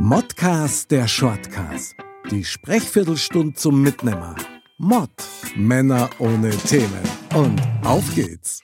Modcast 0.00 0.90
der 0.92 1.08
Shortcast. 1.08 1.96
Die 2.30 2.44
Sprechviertelstunde 2.44 3.54
zum 3.54 3.82
Mitnehmer. 3.82 4.36
Mod. 4.78 5.10
Männer 5.56 6.08
ohne 6.18 6.50
Themen. 6.50 7.02
Und 7.34 7.60
auf 7.84 8.04
geht's. 8.14 8.62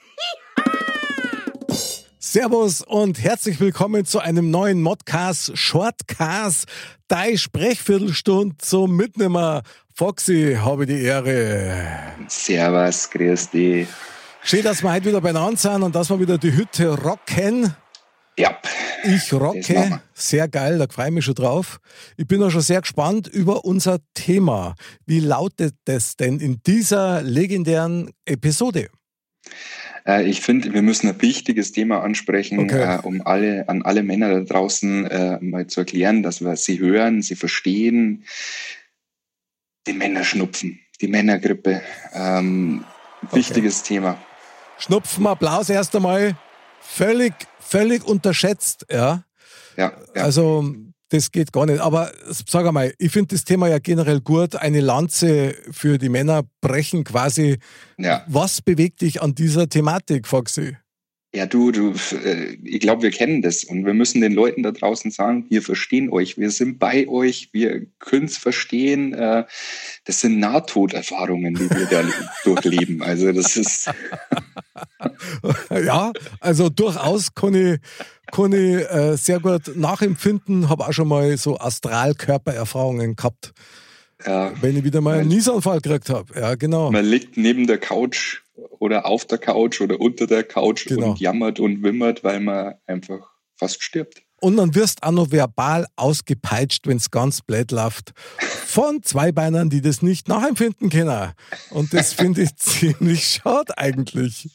Servus 2.19 2.83
und 2.83 3.23
herzlich 3.23 3.59
willkommen 3.61 4.05
zu 4.05 4.21
einem 4.21 4.51
neuen 4.51 4.81
Modcast 4.81 5.59
Shortcast. 5.59 6.67
Deine 7.09 7.37
Sprechviertelstunde 7.37 8.57
zum 8.59 8.97
Mitnehmer. 8.97 9.65
Foxy, 9.93 10.57
habe 10.59 10.87
die 10.87 11.03
Ehre. 11.03 11.83
Servus, 12.29 13.11
grüß 13.11 13.51
dich. 13.51 13.89
Schön, 14.43 14.63
dass 14.63 14.83
wir 14.83 14.93
heute 14.93 15.07
wieder 15.07 15.21
beieinander 15.21 15.59
sind 15.59 15.83
und 15.83 15.95
dass 15.95 16.09
wir 16.11 16.21
wieder 16.21 16.39
die 16.39 16.53
Hütte 16.53 16.97
rocken. 16.97 17.75
Ja. 18.39 18.59
Ich 19.05 19.33
rocke. 19.33 20.01
Sehr 20.15 20.49
geil, 20.49 20.79
da 20.79 20.87
freue 20.91 21.09
ich 21.09 21.15
mich 21.15 21.25
schon 21.25 21.35
drauf. 21.35 21.79
Ich 22.17 22.27
bin 22.27 22.43
auch 22.43 22.51
schon 22.51 22.63
sehr 22.63 22.81
gespannt 22.81 23.29
über 23.29 23.65
unser 23.65 23.99
Thema. 24.15 24.75
Wie 25.07 25.21
lautet 25.21 25.75
das 25.85 26.17
denn 26.17 26.41
in 26.41 26.61
dieser 26.67 27.23
legendären 27.23 28.11
Episode? 28.25 28.89
Äh, 30.07 30.25
ich 30.29 30.41
finde, 30.41 30.73
wir 30.73 30.83
müssen 30.83 31.09
ein 31.09 31.21
wichtiges 31.23 31.73
Thema 31.73 32.03
ansprechen, 32.03 32.59
Okay. 32.59 32.97
äh, 32.97 32.99
um 33.03 33.23
alle, 33.25 33.69
an 33.69 33.83
alle 33.83 34.03
Männer 34.03 34.31
da 34.31 34.41
draußen 34.41 35.07
äh, 35.07 35.39
mal 35.41 35.67
zu 35.67 35.81
erklären, 35.81 36.23
dass 36.23 36.41
wir 36.41 36.57
sie 36.57 36.79
hören, 36.79 37.23
sie 37.23 37.37
verstehen. 37.37 38.25
Den 39.87 39.99
Männerschnupfen, 39.99 40.81
die 41.01 41.09
Männergrippe. 41.09 41.83
Ähm, 42.15 42.85
Wichtiges 43.33 43.83
Thema. 43.83 44.19
Schnupfen, 44.79 45.27
Applaus 45.27 45.69
erst 45.69 45.95
einmal. 45.95 46.37
Völlig, 46.87 47.35
völlig 47.59 48.05
unterschätzt, 48.05 48.87
ja. 48.91 49.25
Ja, 49.77 49.93
ja. 50.15 50.23
Also, 50.23 50.73
das 51.09 51.31
geht 51.31 51.53
gar 51.53 51.67
nicht. 51.67 51.81
Aber 51.81 52.13
sag 52.27 52.67
einmal, 52.67 52.95
ich 52.99 53.13
finde 53.13 53.35
das 53.35 53.45
Thema 53.45 53.69
ja 53.69 53.79
generell 53.79 54.21
gut. 54.21 54.57
Eine 54.57 54.81
Lanze 54.81 55.55
für 55.71 55.99
die 55.99 56.09
Männer 56.09 56.43
brechen 56.61 57.05
quasi. 57.05 57.59
ja. 57.99 58.25
Was 58.29 58.63
bewegt 58.63 59.01
dich 59.01 59.23
an 59.23 59.35
dieser 59.35 59.69
Thematik, 59.69 60.27
Foxy? 60.27 60.77
Ja, 61.35 61.47
du, 61.47 61.73
du, 61.73 61.95
äh, 62.25 62.57
ich 62.63 62.79
glaube, 62.79 63.03
wir 63.03 63.11
kennen 63.11 63.43
das 63.43 63.65
und 63.65 63.85
wir 63.85 63.93
müssen 63.93 64.21
den 64.21 64.33
Leuten 64.33 64.63
da 64.63 64.71
draußen 64.71 65.11
sagen, 65.11 65.47
wir 65.49 65.63
verstehen 65.63 66.09
euch, 66.11 66.39
wir 66.39 66.53
sind 66.53 66.79
bei 66.79 67.09
euch, 67.09 67.49
wir 67.53 67.87
können 67.99 68.27
es 68.27 68.39
verstehen. 68.39 69.13
Äh, 69.15 69.45
Das 70.05 70.21
sind 70.21 70.39
Nahtoderfahrungen, 70.39 71.55
die 71.55 71.69
wir 71.69 71.87
da 71.87 72.05
durchleben. 72.45 73.03
Also 73.03 73.33
das 73.33 73.57
ist, 73.57 73.91
Ja, 75.71 76.13
also 76.39 76.69
durchaus 76.69 77.35
kann 77.35 77.55
ich, 77.55 77.81
kann 78.31 78.53
ich 78.53 78.89
äh, 78.91 79.17
sehr 79.17 79.41
gut 79.41 79.77
nachempfinden. 79.77 80.69
Habe 80.69 80.87
auch 80.87 80.93
schon 80.93 81.09
mal 81.09 81.37
so 81.37 81.59
Astralkörpererfahrungen 81.59 83.17
gehabt, 83.17 83.53
ja, 84.27 84.53
wenn 84.61 84.77
ich 84.77 84.85
wieder 84.85 85.01
mal 85.01 85.19
einen 85.21 85.29
Niesanfall 85.29 85.81
gekriegt 85.81 86.11
habe. 86.11 86.39
Ja, 86.39 86.55
genau. 86.55 86.91
man 86.91 87.05
liegt 87.05 87.37
neben 87.37 87.67
der 87.67 87.79
Couch 87.79 88.43
oder 88.79 89.07
auf 89.07 89.25
der 89.25 89.39
Couch 89.39 89.81
oder 89.81 90.01
unter 90.01 90.27
der 90.27 90.45
Couch 90.45 90.87
Genau. 90.87 91.11
und 91.11 91.21
jammert 91.21 91.61
und 91.61 91.83
wimmert, 91.83 92.25
weil 92.25 92.41
man 92.41 92.75
einfach 92.87 93.31
fast 93.57 93.83
stirbt. 93.83 94.23
Und 94.45 94.59
dann 94.59 94.75
wirst 94.75 95.03
auch 95.03 95.11
noch 95.11 95.33
verbal 95.33 95.87
ausgepeitscht, 95.97 96.87
wenn 96.87 96.99
es 96.99 97.11
ganz 97.11 97.41
blöd 97.41 97.71
läuft, 97.71 98.13
von 98.67 99.03
Zweibeinern, 99.03 99.71
die 99.71 99.81
das 99.81 100.03
nicht 100.03 100.29
nachempfinden 100.29 100.91
können. 100.91 101.33
Und 101.71 101.95
das 101.95 102.13
finde 102.13 102.43
ich 102.43 102.55
ziemlich 102.57 103.25
schade 103.25 103.79
eigentlich. 103.79 104.51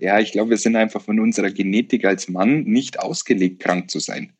Ja, 0.00 0.18
ich 0.18 0.32
glaube, 0.32 0.50
wir 0.50 0.56
sind 0.56 0.74
einfach 0.74 1.02
von 1.02 1.20
unserer 1.20 1.50
Genetik 1.50 2.04
als 2.04 2.28
Mann 2.28 2.64
nicht 2.64 2.98
ausgelegt, 2.98 3.62
krank 3.62 3.92
zu 3.92 4.00
sein. 4.00 4.32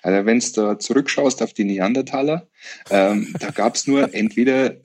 Also 0.00 0.24
wenn 0.24 0.38
du 0.38 0.78
zurückschaust 0.78 1.42
auf 1.42 1.52
die 1.52 1.64
Neandertaler, 1.64 2.48
ähm, 2.88 3.34
da 3.38 3.50
gab 3.50 3.74
es 3.74 3.86
nur 3.86 4.14
entweder 4.14 4.76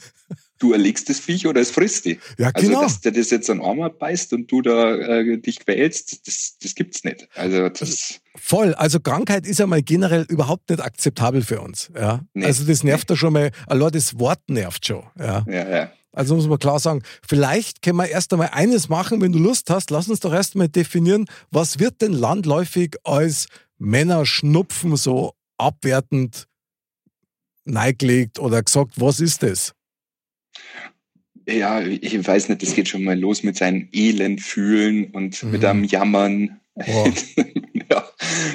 du 0.64 0.72
erlegst 0.74 1.10
das 1.10 1.20
Viech 1.20 1.46
oder 1.46 1.62
es 1.62 1.72
frisst 1.72 2.06
dich. 2.06 2.20
Ja, 2.38 2.50
Also 2.54 2.68
genau. 2.68 2.82
dass 2.82 3.02
der 3.02 3.12
das 3.12 3.30
jetzt 3.30 3.50
an 3.50 3.62
Arm 3.62 3.92
beißt 4.00 4.34
und 4.34 4.52
du 4.52 4.62
da 4.62 4.96
äh, 4.96 5.38
dich 5.38 5.60
quälst, 5.60 6.26
das, 6.26 6.58
das 6.62 6.76
gibt's 6.76 7.04
nicht. 7.04 7.28
Also 7.36 7.70
das, 7.70 8.22
Voll. 8.36 8.74
Also 8.76 9.00
Krankheit 9.00 9.46
ist 9.46 9.60
ja 9.60 9.68
mal 9.68 9.82
generell 9.82 10.26
überhaupt 10.30 10.70
nicht 10.70 10.82
akzeptabel 10.82 11.44
für 11.44 11.62
uns. 11.62 11.92
Ja? 11.96 12.22
Nee. 12.34 12.46
Also 12.46 12.64
das 12.66 12.84
nervt 12.84 13.10
ja 13.10 13.16
schon 13.16 13.34
mal, 13.34 13.52
allein 13.68 13.92
das 13.92 14.18
Wort 14.18 14.40
nervt 14.48 14.88
schon. 14.88 15.04
Ja? 15.20 15.46
ja, 15.48 15.70
ja. 15.70 15.92
Also 16.14 16.36
muss 16.36 16.48
man 16.48 16.60
klar 16.60 16.80
sagen, 16.80 17.02
vielleicht 17.28 17.82
können 17.82 17.98
wir 17.98 18.08
erst 18.08 18.32
einmal 18.34 18.50
eines 18.52 18.88
machen, 18.88 19.20
wenn 19.22 19.32
du 19.32 19.40
Lust 19.40 19.70
hast, 19.70 19.90
lass 19.90 20.08
uns 20.08 20.20
doch 20.20 20.32
erst 20.32 20.56
mal 20.56 20.70
definieren, 20.70 21.26
was 21.50 21.80
wird 21.80 22.02
denn 22.02 22.14
landläufig 22.14 22.96
als 23.04 23.48
Männerschnupfen 23.80 24.96
so 24.96 25.34
abwertend 25.58 26.48
neigelegt 27.66 28.40
oder 28.40 28.62
gesagt, 28.62 28.94
was 29.02 29.20
ist 29.20 29.42
das? 29.44 29.74
Ja, 31.48 31.82
ich 31.82 32.26
weiß 32.26 32.50
nicht, 32.50 32.62
das 32.62 32.74
geht 32.74 32.88
schon 32.88 33.04
mal 33.04 33.20
los 33.20 33.44
mit 33.44 33.58
seinem 33.58 33.90
Elend 33.92 34.42
fühlen 34.42 35.06
und 35.12 35.44
Mhm. 35.44 35.52
mit 35.52 35.66
einem 35.66 35.84
Jammern. 35.84 36.60
Ja, 37.92 38.08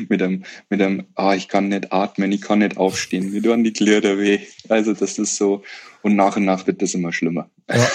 mit 0.09 0.23
einem, 0.23 0.45
mit 0.71 0.81
einem, 0.81 1.07
ah, 1.15 1.35
ich 1.35 1.47
kann 1.49 1.69
nicht 1.69 1.93
atmen, 1.93 2.33
ich 2.33 2.41
kann 2.41 2.61
nicht 2.61 2.77
aufstehen, 2.79 3.31
mir 3.31 3.43
tun 3.43 3.63
die 3.63 3.73
Glieder 3.73 4.19
weh. 4.19 4.41
Also 4.69 4.95
das 4.95 5.19
ist 5.19 5.37
so, 5.37 5.63
und 6.03 6.17
nach 6.17 6.37
und 6.37 6.47
nach 6.47 6.67
wird 6.67 6.81
das 6.83 6.95
immer 6.95 7.13
schlimmer. 7.13 7.51
Ja. 7.69 7.87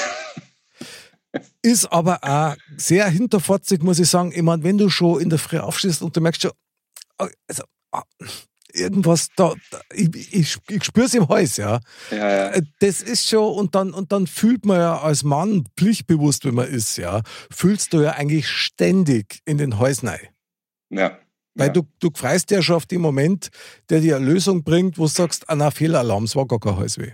Ist 1.63 1.91
aber 1.91 2.19
auch 2.23 2.55
sehr 2.77 3.09
hinterfotzig, 3.09 3.81
muss 3.81 3.99
ich 3.99 4.07
sagen. 4.07 4.31
Ich 4.33 4.43
meine, 4.43 4.63
wenn 4.63 4.77
du 4.77 4.89
schon 4.89 5.19
in 5.21 5.29
der 5.29 5.39
Früh 5.39 5.57
aufstehst 5.57 6.01
und 6.03 6.15
du 6.15 6.21
merkst 6.21 6.43
schon, 6.43 6.51
ah, 7.17 7.27
also, 7.47 7.63
ah, 7.91 8.03
irgendwas 8.73 9.29
da, 9.35 9.53
ich, 9.93 10.09
ich, 10.33 10.57
ich 10.69 10.83
spüre 10.83 11.05
es 11.05 11.13
im 11.13 11.27
Hals, 11.29 11.57
ja. 11.57 11.79
Ja, 12.11 12.17
ja, 12.17 12.49
Äh, 12.49 12.61
Das 12.79 13.01
ist 13.01 13.29
schon, 13.29 13.53
und 13.53 13.75
dann, 13.75 13.93
und 13.93 14.11
dann 14.11 14.27
fühlt 14.27 14.65
man 14.65 14.77
ja 14.77 14.99
als 14.99 15.23
Mann 15.23 15.65
pflichtbewusst, 15.77 16.45
wenn 16.45 16.55
man 16.55 16.67
ist, 16.67 16.97
ja, 16.97 17.21
fühlst 17.51 17.93
du 17.93 18.01
ja 18.01 18.11
eigentlich 18.11 18.47
ständig 18.49 19.39
in 19.45 19.57
den 19.57 19.79
Hals 19.79 20.03
rein. 20.03 20.27
ja. 20.89 21.17
Weil 21.55 21.67
ja. 21.67 21.73
du, 21.73 21.83
du 21.99 22.09
freust 22.15 22.49
ja 22.49 22.63
schon 22.63 22.77
auf 22.77 22.87
den 22.87 22.99
Moment, 22.99 23.49
der 23.91 23.99
dir 23.99 24.15
eine 24.15 24.25
Lösung 24.25 24.63
bringt, 24.63 24.97
wo 24.97 25.03
du 25.03 25.07
sagst, 25.09 25.47
ah, 25.47 25.55
na, 25.55 25.69
Fehlalarm, 25.69 26.23
es 26.23 26.35
war 26.35 26.47
gar 26.47 26.59
kein 26.59 26.77
Halsweh. 26.77 27.11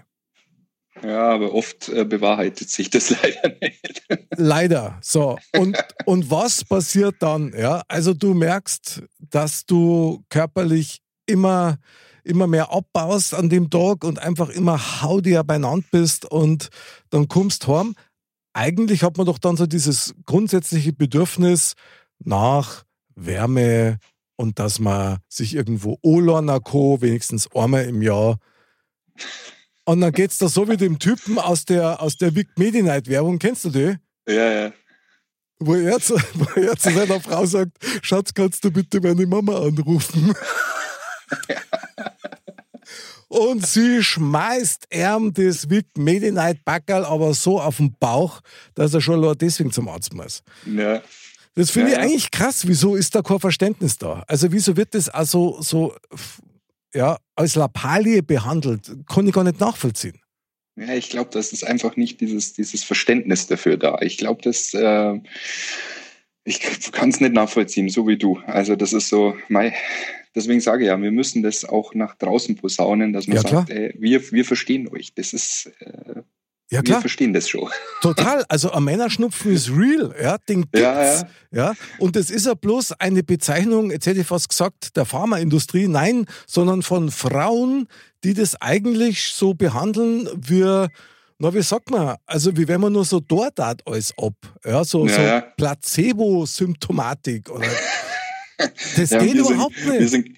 ja, 1.03 1.29
aber 1.29 1.53
oft 1.53 1.89
äh, 1.89 2.05
bewahrheitet 2.05 2.69
sich 2.69 2.89
das 2.89 3.09
leider 3.21 3.57
nicht. 3.61 4.01
Leider. 4.37 4.97
So. 5.01 5.37
Und, 5.57 5.77
und 6.05 6.31
was 6.31 6.63
passiert 6.63 7.15
dann? 7.19 7.53
Ja, 7.57 7.83
also 7.89 8.13
du 8.13 8.33
merkst, 8.33 9.03
dass 9.19 9.65
du 9.65 10.23
körperlich 10.29 11.01
immer, 11.29 11.77
immer 12.23 12.47
mehr 12.47 12.71
abbaust 12.71 13.33
an 13.33 13.49
dem 13.49 13.69
Tag 13.69 14.03
und 14.03 14.19
einfach 14.19 14.49
immer 14.49 15.01
haudier 15.01 15.43
beieinander 15.43 15.85
bist 15.91 16.25
und 16.25 16.69
dann 17.09 17.27
kommst 17.27 17.67
heim. 17.67 17.95
Eigentlich 18.53 19.03
hat 19.03 19.17
man 19.17 19.25
doch 19.25 19.37
dann 19.37 19.55
so 19.55 19.65
dieses 19.65 20.13
grundsätzliche 20.25 20.91
Bedürfnis 20.91 21.75
nach 22.19 22.83
Wärme 23.15 23.99
und 24.35 24.59
dass 24.59 24.79
man 24.79 25.19
sich 25.29 25.55
irgendwo 25.55 25.97
Ola 26.01 26.59
Co. 26.59 27.01
wenigstens 27.01 27.47
einmal 27.53 27.85
im 27.85 28.01
Jahr 28.01 28.37
und 29.89 30.01
dann 30.01 30.11
geht's 30.11 30.37
da 30.37 30.47
so 30.47 30.69
wie 30.69 30.77
dem 30.77 30.99
Typen 30.99 31.39
aus 31.39 31.65
der, 31.65 31.99
aus 31.99 32.15
der 32.15 32.35
Vic 32.35 32.49
Medi-Night-Werbung, 32.57 33.39
kennst 33.39 33.65
du 33.65 33.69
die? 33.71 33.95
ja, 34.27 34.51
ja. 34.51 34.71
Wo 35.57 35.73
er, 35.73 35.99
zu, 35.99 36.13
wo 36.35 36.61
er 36.61 36.77
zu 36.77 36.91
seiner 36.91 37.19
Frau 37.19 37.43
sagt, 37.47 37.71
Schatz, 38.03 38.35
kannst 38.35 38.63
du 38.63 38.69
bitte 38.69 39.01
meine 39.01 39.25
Mama 39.25 39.57
anrufen? 39.57 40.35
Und 43.27 43.65
sie 43.65 44.03
schmeißt 44.03 44.87
ihm 44.91 45.33
das 45.33 45.69
Vic 45.69 45.85
Medi-Night 45.95 46.65
Backerl 46.65 47.05
aber 47.05 47.33
so 47.35 47.61
auf 47.61 47.77
den 47.77 47.95
Bauch, 47.99 48.41
dass 48.73 48.93
er 48.93 49.01
schon 49.01 49.37
deswegen 49.37 49.71
zum 49.71 49.87
Arzt 49.87 50.13
muss. 50.13 50.43
ja. 50.65 51.01
Das 51.55 51.71
finde 51.71 51.91
Ja, 51.91 51.97
ich 51.97 52.03
eigentlich 52.03 52.31
krass. 52.31 52.67
Wieso 52.67 52.95
ist 52.95 53.13
da 53.15 53.21
kein 53.21 53.39
Verständnis 53.39 53.97
da? 53.97 54.23
Also 54.27 54.51
wieso 54.51 54.77
wird 54.77 54.95
das 54.95 55.09
also 55.09 55.57
so 55.61 55.93
ja, 56.93 57.17
als 57.35 57.55
Lappalie 57.55 58.23
behandelt? 58.23 58.89
Kann 59.07 59.27
ich 59.27 59.33
gar 59.33 59.43
nicht 59.43 59.59
nachvollziehen. 59.59 60.21
Ja, 60.77 60.93
ich 60.93 61.09
glaube, 61.09 61.31
das 61.33 61.51
ist 61.51 61.65
einfach 61.65 61.97
nicht 61.97 62.21
dieses, 62.21 62.53
dieses 62.53 62.83
Verständnis 62.85 63.47
dafür 63.47 63.75
da. 63.75 63.97
Ich 63.99 64.17
glaube, 64.17 64.41
dass 64.41 64.73
äh, 64.73 65.19
Ich 66.49 66.91
kann 66.91 67.09
es 67.09 67.19
nicht 67.19 67.33
nachvollziehen, 67.33 67.89
so 67.89 68.07
wie 68.07 68.17
du. 68.17 68.39
Also 68.47 68.75
das 68.75 68.93
ist 68.93 69.09
so, 69.09 69.35
mei, 69.49 69.73
deswegen 70.35 70.61
sage 70.61 70.83
ich 70.83 70.87
ja, 70.87 70.99
wir 71.01 71.11
müssen 71.11 71.43
das 71.43 71.63
auch 71.65 71.93
nach 71.93 72.15
draußen 72.15 72.55
posaunen, 72.55 73.13
dass 73.13 73.27
man 73.27 73.37
Ja, 73.37 73.41
sagt, 73.43 73.69
ey, 73.69 73.93
wir, 73.99 74.31
wir 74.31 74.45
verstehen 74.45 74.87
euch. 74.89 75.13
Das 75.13 75.33
ist, 75.33 75.71
äh, 75.79 76.21
Ja 76.71 76.79
wir 76.79 76.83
klar, 76.83 77.01
verstehen 77.01 77.33
das 77.33 77.49
schon. 77.49 77.69
total. 78.01 78.45
Also 78.49 78.71
ein 78.71 78.83
Männerschnupfen 78.83 79.51
ist 79.53 79.69
real, 79.69 80.13
ja, 80.21 80.37
den 80.37 80.61
gibt's. 80.61 80.79
Ja, 80.79 81.27
Ja, 81.51 81.73
und 81.99 82.15
das 82.15 82.29
ist 82.29 82.45
ja 82.45 82.53
bloß 82.53 82.93
eine 82.99 83.23
Bezeichnung, 83.23 83.91
jetzt 83.91 84.05
hätte 84.07 84.21
ich 84.21 84.27
fast 84.27 84.49
gesagt, 84.49 84.95
der 84.97 85.05
Pharmaindustrie, 85.05 85.87
nein, 85.87 86.25
sondern 86.47 86.81
von 86.83 87.11
Frauen, 87.11 87.87
die 88.23 88.33
das 88.33 88.59
eigentlich 88.61 89.29
so 89.33 89.53
behandeln 89.53 90.29
wie, 90.35 90.87
na, 91.41 91.53
wie 91.53 91.61
sagt 91.61 91.89
man, 91.89 92.17
also 92.25 92.55
wie 92.55 92.67
wenn 92.67 92.81
man 92.81 92.91
nur 92.91 93.05
so 93.05 93.19
dort 93.21 93.59
alles 93.59 94.13
ab, 94.17 94.33
ja, 94.65 94.83
so, 94.83 95.07
Ja, 95.07 95.13
so 95.13 95.21
ja. 95.21 95.41
Placebo-Symptomatik 95.57 97.49
oder. 97.49 97.65
Das 98.57 99.09
Ja, 99.09 99.19
geht 99.23 99.35
wir 99.35 99.41
überhaupt 99.41 99.75
sind, 99.75 99.89
nicht. 99.89 99.99
Wir 99.99 100.07
sind, 100.09 100.29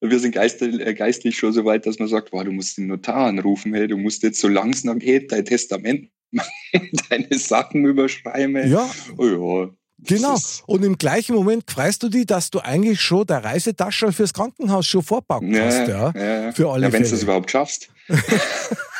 wir 0.00 0.18
sind 0.18 0.32
geistig, 0.34 0.80
äh, 0.80 0.94
geistlich 0.94 1.38
schon 1.38 1.52
so 1.52 1.64
weit, 1.64 1.86
dass 1.86 2.00
man 2.00 2.08
sagt, 2.08 2.32
boah, 2.32 2.44
du 2.44 2.50
musst 2.50 2.76
den 2.76 2.88
Notar 2.88 3.26
anrufen, 3.28 3.72
hey, 3.72 3.86
du 3.86 3.96
musst 3.96 4.24
jetzt, 4.24 4.40
solange 4.40 4.72
es 4.72 4.82
noch 4.82 4.98
geht, 4.98 5.30
dein 5.30 5.44
Testament 5.44 6.10
machen, 6.32 6.50
deine 7.08 7.38
Sachen 7.38 7.84
überschreiben. 7.84 8.68
Ja, 8.68 8.90
Oh 9.16 9.26
ja. 9.26 9.70
das 9.98 10.08
Genau. 10.08 10.36
Und 10.66 10.84
im 10.84 10.98
gleichen 10.98 11.36
Moment 11.36 11.70
freust 11.70 12.02
du 12.02 12.08
dich, 12.08 12.26
dass 12.26 12.50
du 12.50 12.58
eigentlich 12.58 13.00
schon 13.00 13.26
der 13.26 13.44
Reisetasche 13.44 14.12
fürs 14.12 14.34
Krankenhaus 14.34 14.86
schon 14.86 15.02
vorpackt 15.02 15.44
Ja, 15.44 15.64
hast, 15.66 15.86
ja. 15.88 16.12
ja, 16.16 16.52
Für 16.52 16.70
alle 16.70 16.86
ja, 16.86 16.92
wenn 16.92 17.02
du 17.04 17.08
es 17.14 17.22
überhaupt 17.22 17.50
schaffst. 17.50 17.90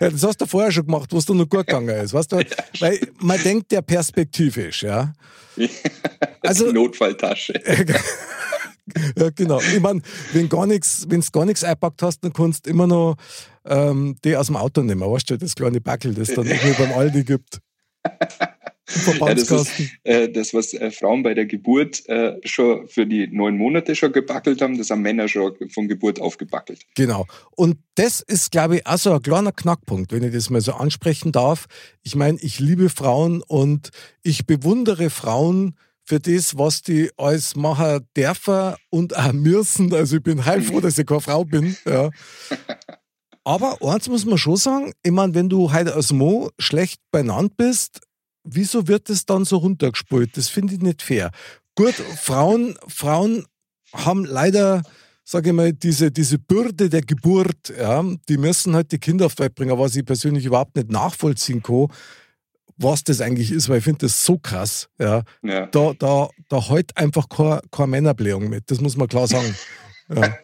ja. 0.00 0.10
Das 0.10 0.22
hast 0.22 0.40
du 0.40 0.46
vorher 0.46 0.70
schon 0.72 0.86
gemacht, 0.86 1.10
wo 1.12 1.18
es 1.18 1.26
dir 1.26 1.34
noch 1.34 1.48
gut 1.48 1.66
gegangen 1.66 1.88
ist. 1.88 2.12
Weißt 2.14 2.32
du? 2.32 2.42
Weil 2.80 3.00
man 3.18 3.42
denkt 3.42 3.72
ja 3.72 3.82
perspektivisch, 3.82 4.82
ja. 4.82 5.12
Also- 6.42 6.66
Die 6.68 6.72
Notfalltasche. 6.74 7.54
ja, 9.16 9.30
genau. 9.34 9.60
Ich 9.60 9.80
meine, 9.80 10.00
wenn 10.32 10.42
du 10.42 10.48
gar 10.48 10.66
nichts 10.66 11.04
eingepackt 11.64 12.02
hast, 12.02 12.20
dann 12.24 12.32
kannst 12.32 12.66
du 12.66 12.70
immer 12.70 12.86
noch 12.86 13.16
ähm, 13.66 14.16
die 14.24 14.36
aus 14.36 14.46
dem 14.46 14.56
Auto 14.56 14.82
nehmen, 14.82 15.02
weißt 15.02 15.30
du, 15.30 15.36
das 15.36 15.54
kleine 15.54 15.80
Backel, 15.80 16.14
das 16.14 16.28
dann 16.28 16.46
irgendwie 16.46 16.82
beim 16.82 16.92
Aldi 16.92 17.24
gibt. 17.24 17.60
Ja, 19.20 19.34
das 19.34 19.50
ist 19.50 19.72
äh, 20.04 20.28
das, 20.28 20.54
was 20.54 20.74
äh, 20.74 20.90
Frauen 20.90 21.22
bei 21.22 21.34
der 21.34 21.46
Geburt 21.46 22.08
äh, 22.08 22.36
schon 22.44 22.88
für 22.88 23.06
die 23.06 23.28
neun 23.28 23.56
Monate 23.56 23.94
schon 23.94 24.12
gebackelt 24.12 24.60
haben, 24.62 24.78
das 24.78 24.90
haben 24.90 25.02
Männer 25.02 25.28
schon 25.28 25.54
von 25.70 25.88
Geburt 25.88 26.20
auf 26.20 26.38
gebackelt. 26.38 26.80
Genau. 26.94 27.26
Und 27.52 27.78
das 27.94 28.20
ist, 28.20 28.50
glaube 28.50 28.76
ich, 28.76 28.86
auch 28.86 28.98
so 28.98 29.12
ein 29.12 29.22
kleiner 29.22 29.52
Knackpunkt, 29.52 30.12
wenn 30.12 30.22
ich 30.22 30.32
das 30.32 30.50
mal 30.50 30.60
so 30.60 30.72
ansprechen 30.72 31.32
darf. 31.32 31.66
Ich 32.02 32.14
meine, 32.14 32.38
ich 32.40 32.58
liebe 32.60 32.88
Frauen 32.88 33.42
und 33.46 33.90
ich 34.22 34.46
bewundere 34.46 35.10
Frauen 35.10 35.76
für 36.04 36.18
das, 36.18 36.58
was 36.58 36.82
die 36.82 37.10
alles 37.16 37.54
machen 37.54 38.06
dürfen 38.16 38.74
und 38.90 39.16
auch 39.16 39.32
müssen. 39.32 39.94
Also 39.94 40.16
ich 40.16 40.22
bin 40.22 40.44
heilfroh, 40.44 40.80
dass 40.80 40.98
ich 40.98 41.06
keine 41.06 41.20
Frau 41.20 41.44
bin. 41.44 41.76
Ja. 41.86 42.10
Aber 43.44 43.78
eins 43.82 44.08
muss 44.08 44.26
man 44.26 44.38
schon 44.38 44.56
sagen, 44.56 44.92
ich 45.02 45.12
meine, 45.12 45.34
wenn 45.34 45.48
du 45.48 45.72
heute 45.72 45.94
als 45.94 46.12
Mo 46.12 46.50
schlecht 46.58 47.00
beieinander 47.10 47.54
bist, 47.56 48.00
wieso 48.54 48.88
wird 48.88 49.08
das 49.08 49.26
dann 49.26 49.44
so 49.44 49.58
runtergespult? 49.58 50.36
Das 50.36 50.48
finde 50.48 50.74
ich 50.74 50.80
nicht 50.80 51.02
fair. 51.02 51.30
Gut, 51.74 51.94
Frauen, 51.94 52.76
Frauen 52.88 53.46
haben 53.92 54.24
leider, 54.24 54.82
sage 55.24 55.50
ich 55.50 55.56
mal, 55.56 55.72
diese, 55.72 56.10
diese 56.10 56.38
Bürde 56.38 56.88
der 56.88 57.02
Geburt, 57.02 57.72
ja, 57.76 58.04
die 58.28 58.36
müssen 58.36 58.74
halt 58.74 58.92
die 58.92 58.98
Kinder 58.98 59.26
auf 59.26 59.34
die 59.34 59.42
Welt 59.42 59.54
bringen, 59.54 59.78
was 59.78 59.96
ich 59.96 60.04
persönlich 60.04 60.44
überhaupt 60.44 60.76
nicht 60.76 60.90
nachvollziehen 60.90 61.62
kann, 61.62 61.88
was 62.76 63.04
das 63.04 63.20
eigentlich 63.20 63.50
ist, 63.52 63.68
weil 63.68 63.78
ich 63.78 63.84
finde 63.84 64.06
das 64.06 64.24
so 64.24 64.38
krass, 64.38 64.88
ja. 64.98 65.22
Ja. 65.42 65.66
Da, 65.66 65.92
da, 65.98 66.28
da 66.48 66.68
halt 66.68 66.96
einfach 66.96 67.28
keine, 67.28 67.60
keine 67.70 67.88
Männerblähung 67.88 68.48
mit, 68.48 68.70
das 68.70 68.80
muss 68.80 68.96
man 68.96 69.08
klar 69.08 69.26
sagen. 69.26 69.54
Ja, 70.12 70.34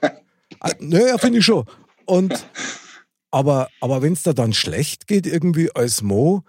Ah, 0.61 0.73
naja, 0.79 1.19
finde 1.19 1.39
ich 1.41 1.45
schon. 1.45 1.65
Und, 2.05 2.47
aber, 3.31 3.69
aber 3.81 4.03
wenn 4.03 4.13
es 4.13 4.23
da 4.23 4.33
dann 4.33 4.53
schlecht 4.53 5.07
geht, 5.07 5.27
irgendwie 5.27 5.71
als 5.75 6.03
Mo, 6.03 6.43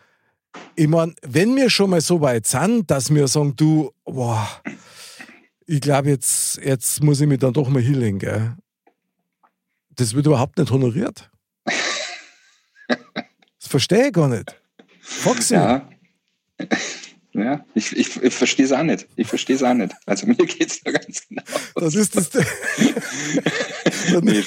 ich 0.76 0.88
meine, 0.88 1.14
wenn 1.22 1.56
wir 1.56 1.70
schon 1.70 1.90
mal 1.90 2.02
so 2.02 2.22
weit 2.22 2.48
sind, 2.48 2.90
dass 2.92 3.14
wir 3.14 3.28
sagen, 3.28 3.56
du, 3.56 3.92
boah, 4.06 4.48
ich 5.66 5.82
glaube, 5.82 6.10
jetzt, 6.10 6.58
jetzt 6.64 7.04
muss 7.04 7.20
ich 7.20 7.28
mich 7.28 7.40
dann 7.40 7.54
doch 7.54 7.68
mal 7.68 7.82
hinlegen, 7.82 8.20
gell? 8.20 8.56
Das 9.90 10.14
wird 10.14 10.26
überhaupt 10.28 10.58
nicht 10.58 10.72
honoriert. 10.72 11.30
Das 13.60 13.72
verstehe 13.72 14.08
ich 14.08 14.14
gar 14.14 14.30
nicht. 14.30 14.56
Foxy. 15.02 15.56
Ja. 15.56 15.90
Ja, 17.38 17.64
ich, 17.76 17.96
ich, 17.96 18.24
ich 18.24 18.34
verstehe 18.34 18.66
es 18.66 18.72
auch 18.72 18.82
nicht. 18.82 19.08
Ich 19.16 19.28
verstehe 19.28 19.56
es 19.56 19.62
auch 19.62 19.76
nicht. 19.76 19.94
Also 20.08 20.26
mir 20.26 20.34
geht 20.36 20.72
es 20.72 20.82
da 20.82 20.90
ganz 20.92 21.22
genau. 21.30 21.44
Das 21.76 21.94
ist 21.94 22.16
das. 22.16 22.30
dann, 24.12 24.24
Nee, 24.24 24.44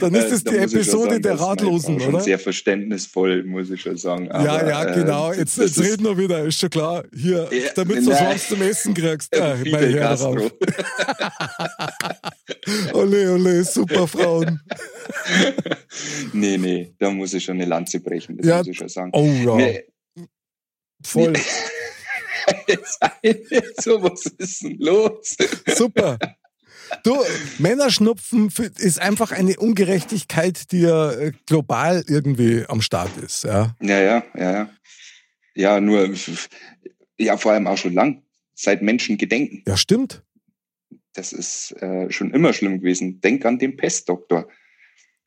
dann 0.00 0.14
ist 0.14 0.24
Äh, 0.26 0.30
das 0.30 0.44
da 0.44 0.50
die 0.50 0.56
Episode 0.58 1.10
sagen, 1.12 1.22
der 1.22 1.40
Ratlosen, 1.40 2.02
oder? 2.02 2.20
Sehr 2.20 2.38
verständnisvoll, 2.38 3.44
muss 3.44 3.70
ich 3.70 3.80
schon 3.80 3.96
sagen. 3.96 4.26
ja, 4.26 4.32
Aber, 4.34 4.68
ja, 4.68 4.84
äh, 4.84 4.94
genau. 4.94 5.32
Jetzt, 5.32 5.56
jetzt 5.56 5.80
reden 5.80 6.04
wir 6.04 6.18
wieder, 6.18 6.44
ist 6.44 6.60
schon 6.60 6.68
klar. 6.68 7.02
Hier, 7.14 7.48
Ja, 7.50 7.70
damit 7.76 8.04
du 8.06 8.10
was 8.10 8.48
zum 8.48 8.60
Essen 8.60 8.92
kriegst. 8.92 9.34
Fidel 9.62 9.72
mein 9.72 9.92
Herr 9.94 10.16
drauf. 10.16 10.52
Ole, 12.92 13.32
ole, 13.32 13.64
super 13.64 14.06
Frauen. 14.06 14.60
nee, 16.32 16.56
nee, 16.58 16.94
da 16.98 17.10
muss 17.10 17.34
ich 17.34 17.44
schon 17.44 17.56
eine 17.56 17.66
Lanze 17.66 18.00
brechen, 18.00 18.36
das 18.36 18.46
Ja, 18.46 18.58
muss 18.58 18.66
ich 18.68 18.76
schon 18.76 18.88
sagen. 18.88 19.10
Oh 19.14 19.24
ja, 19.24 19.56
Nee, 19.56 19.84
voll. 21.02 21.32
so, 23.80 24.02
was 24.02 24.26
ist 24.38 24.62
denn 24.62 24.76
los? 24.78 25.36
Super. 25.76 26.18
Du, 27.02 27.16
Männerschnupfen 27.58 28.52
ist 28.78 29.00
einfach 29.00 29.32
eine 29.32 29.56
Ungerechtigkeit, 29.58 30.70
die 30.70 30.82
ja 30.82 31.12
äh, 31.12 31.32
global 31.46 32.04
irgendwie 32.06 32.64
am 32.68 32.82
Start 32.82 33.16
ist. 33.16 33.44
Ja. 33.44 33.74
Ja, 33.80 34.00
ja, 34.00 34.24
ja, 34.34 34.52
ja. 34.52 34.70
Ja, 35.56 35.80
nur, 35.80 36.12
ja, 37.16 37.36
vor 37.36 37.52
allem 37.52 37.66
auch 37.66 37.78
schon 37.78 37.94
lang, 37.94 38.22
seit 38.54 38.82
Menschen 38.82 39.16
gedenken. 39.18 39.62
ja, 39.66 39.76
stimmt. 39.76 40.22
Das 41.14 41.32
ist 41.32 41.70
äh, 41.80 42.10
schon 42.10 42.32
immer 42.32 42.52
schlimm 42.52 42.78
gewesen. 42.80 43.20
Denk 43.20 43.44
an 43.44 43.58
den 43.60 43.76
Pestdoktor. 43.76 44.48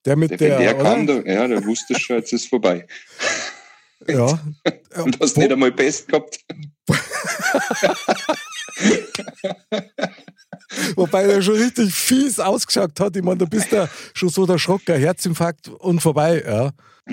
Der 0.05 0.17
mit 0.17 0.31
Der, 0.31 0.37
der, 0.37 0.59
der 0.59 0.77
kam, 0.77 1.07
der, 1.07 1.25
ja, 1.25 1.47
der 1.47 1.63
wusste 1.65 1.97
schon, 1.97 2.17
jetzt 2.17 2.33
ist 2.33 2.47
vorbei. 2.47 2.85
ja. 4.07 4.39
Und 5.01 5.19
hast 5.21 5.37
Wo- 5.37 5.41
nicht 5.41 5.51
einmal 5.51 5.71
Pest 5.71 6.07
gehabt. 6.09 6.39
Wobei 10.95 11.23
er 11.23 11.41
schon 11.41 11.55
richtig 11.55 11.93
fies 11.93 12.39
ausgeschaut 12.39 12.99
hat. 12.99 13.15
Ich 13.15 13.23
meine, 13.23 13.37
da 13.37 13.45
bist 13.45 13.71
du 13.71 13.89
schon 14.13 14.29
so 14.29 14.45
der 14.45 14.57
Schrocker, 14.57 14.97
Herzinfarkt 14.97 15.69
und 15.69 16.01
vorbei. 16.01 16.43
Ja. 16.45 16.71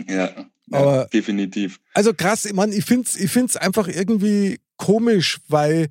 Ja, 0.08 0.14
ja 0.14 0.30
Aber- 0.72 1.06
definitiv. 1.12 1.78
Also 1.92 2.12
krass, 2.14 2.44
ich 2.44 2.52
meine, 2.52 2.74
ich 2.74 2.84
finde 2.84 3.08
es 3.08 3.16
ich 3.16 3.30
find's 3.30 3.56
einfach 3.56 3.88
irgendwie 3.88 4.60
komisch, 4.76 5.38
weil 5.48 5.88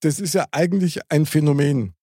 das 0.00 0.20
ist 0.20 0.34
ja 0.34 0.46
eigentlich 0.52 1.00
ein 1.10 1.26
Phänomen. 1.26 1.94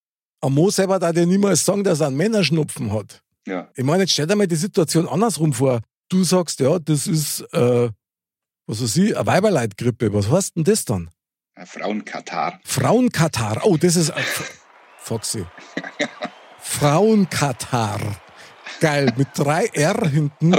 Am 0.42 0.56
Mo 0.56 0.72
selber 0.72 0.98
darf 0.98 1.16
ja 1.16 1.26
niemals 1.26 1.64
sagen, 1.64 1.84
dass 1.84 2.00
er 2.00 2.08
einen 2.08 2.18
Männerschnupfen 2.18 2.92
hat. 2.92 3.22
Ja. 3.46 3.70
Ich 3.76 3.84
meine, 3.84 4.04
jetzt 4.04 4.14
stell 4.14 4.26
dir 4.28 4.36
mal 4.36 4.48
die 4.48 4.56
Situation 4.56 5.08
andersrum 5.08 5.54
vor. 5.54 5.82
Du 6.10 6.24
sagst, 6.24 6.60
ja, 6.60 6.80
das 6.80 7.08
ist, 7.08 7.42
äh, 7.54 7.90
was 8.68 8.82
weiß 8.82 8.98
ich, 8.98 9.16
eine 9.16 9.26
Weiberleitgrippe. 9.26 10.14
Was 10.14 10.30
heißt 10.30 10.56
denn 10.56 10.64
das 10.64 10.86
dann? 10.86 11.10
Frauenkatar. 11.66 12.60
Frauenkatar. 12.64 13.62
Oh, 13.64 13.78
das 13.78 13.96
ist. 13.96 14.10
Äh, 14.10 14.24
Foxy. 14.98 15.46
Frauenkatar. 16.60 18.00
Geil, 18.80 19.14
mit 19.16 19.28
drei 19.36 19.66
R 19.74 20.08
hinten. 20.08 20.52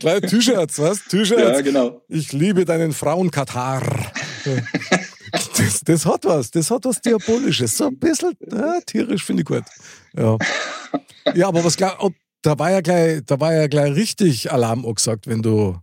Gleich 0.00 0.22
T-Shirts, 0.22 0.78
was? 0.78 1.04
T-Shirts. 1.04 1.58
Ja, 1.58 1.60
genau. 1.60 2.02
Ich 2.08 2.32
liebe 2.32 2.64
deinen 2.64 2.92
Frauenkatar. 2.92 3.82
Das, 5.56 5.80
das 5.84 6.06
hat 6.06 6.24
was, 6.24 6.50
das 6.50 6.70
hat 6.70 6.84
was 6.84 7.00
Diabolisches. 7.00 7.76
So 7.76 7.86
ein 7.86 7.98
bisschen 7.98 8.36
ja, 8.50 8.80
tierisch 8.80 9.24
finde 9.24 9.42
ich 9.42 9.46
gut. 9.46 9.62
Ja, 10.16 10.36
ja 11.34 11.46
aber 11.48 11.62
was 11.64 11.76
klar, 11.76 11.96
ob, 12.00 12.14
da 12.42 12.58
war 12.58 12.70
ja 12.70 12.80
gleich, 12.80 13.22
da 13.26 13.40
war 13.40 13.54
ja 13.54 13.66
gleich 13.66 13.94
richtig 13.94 14.50
Alarm 14.52 14.84
angesagt, 14.84 15.26
wenn 15.26 15.42
du 15.42 15.78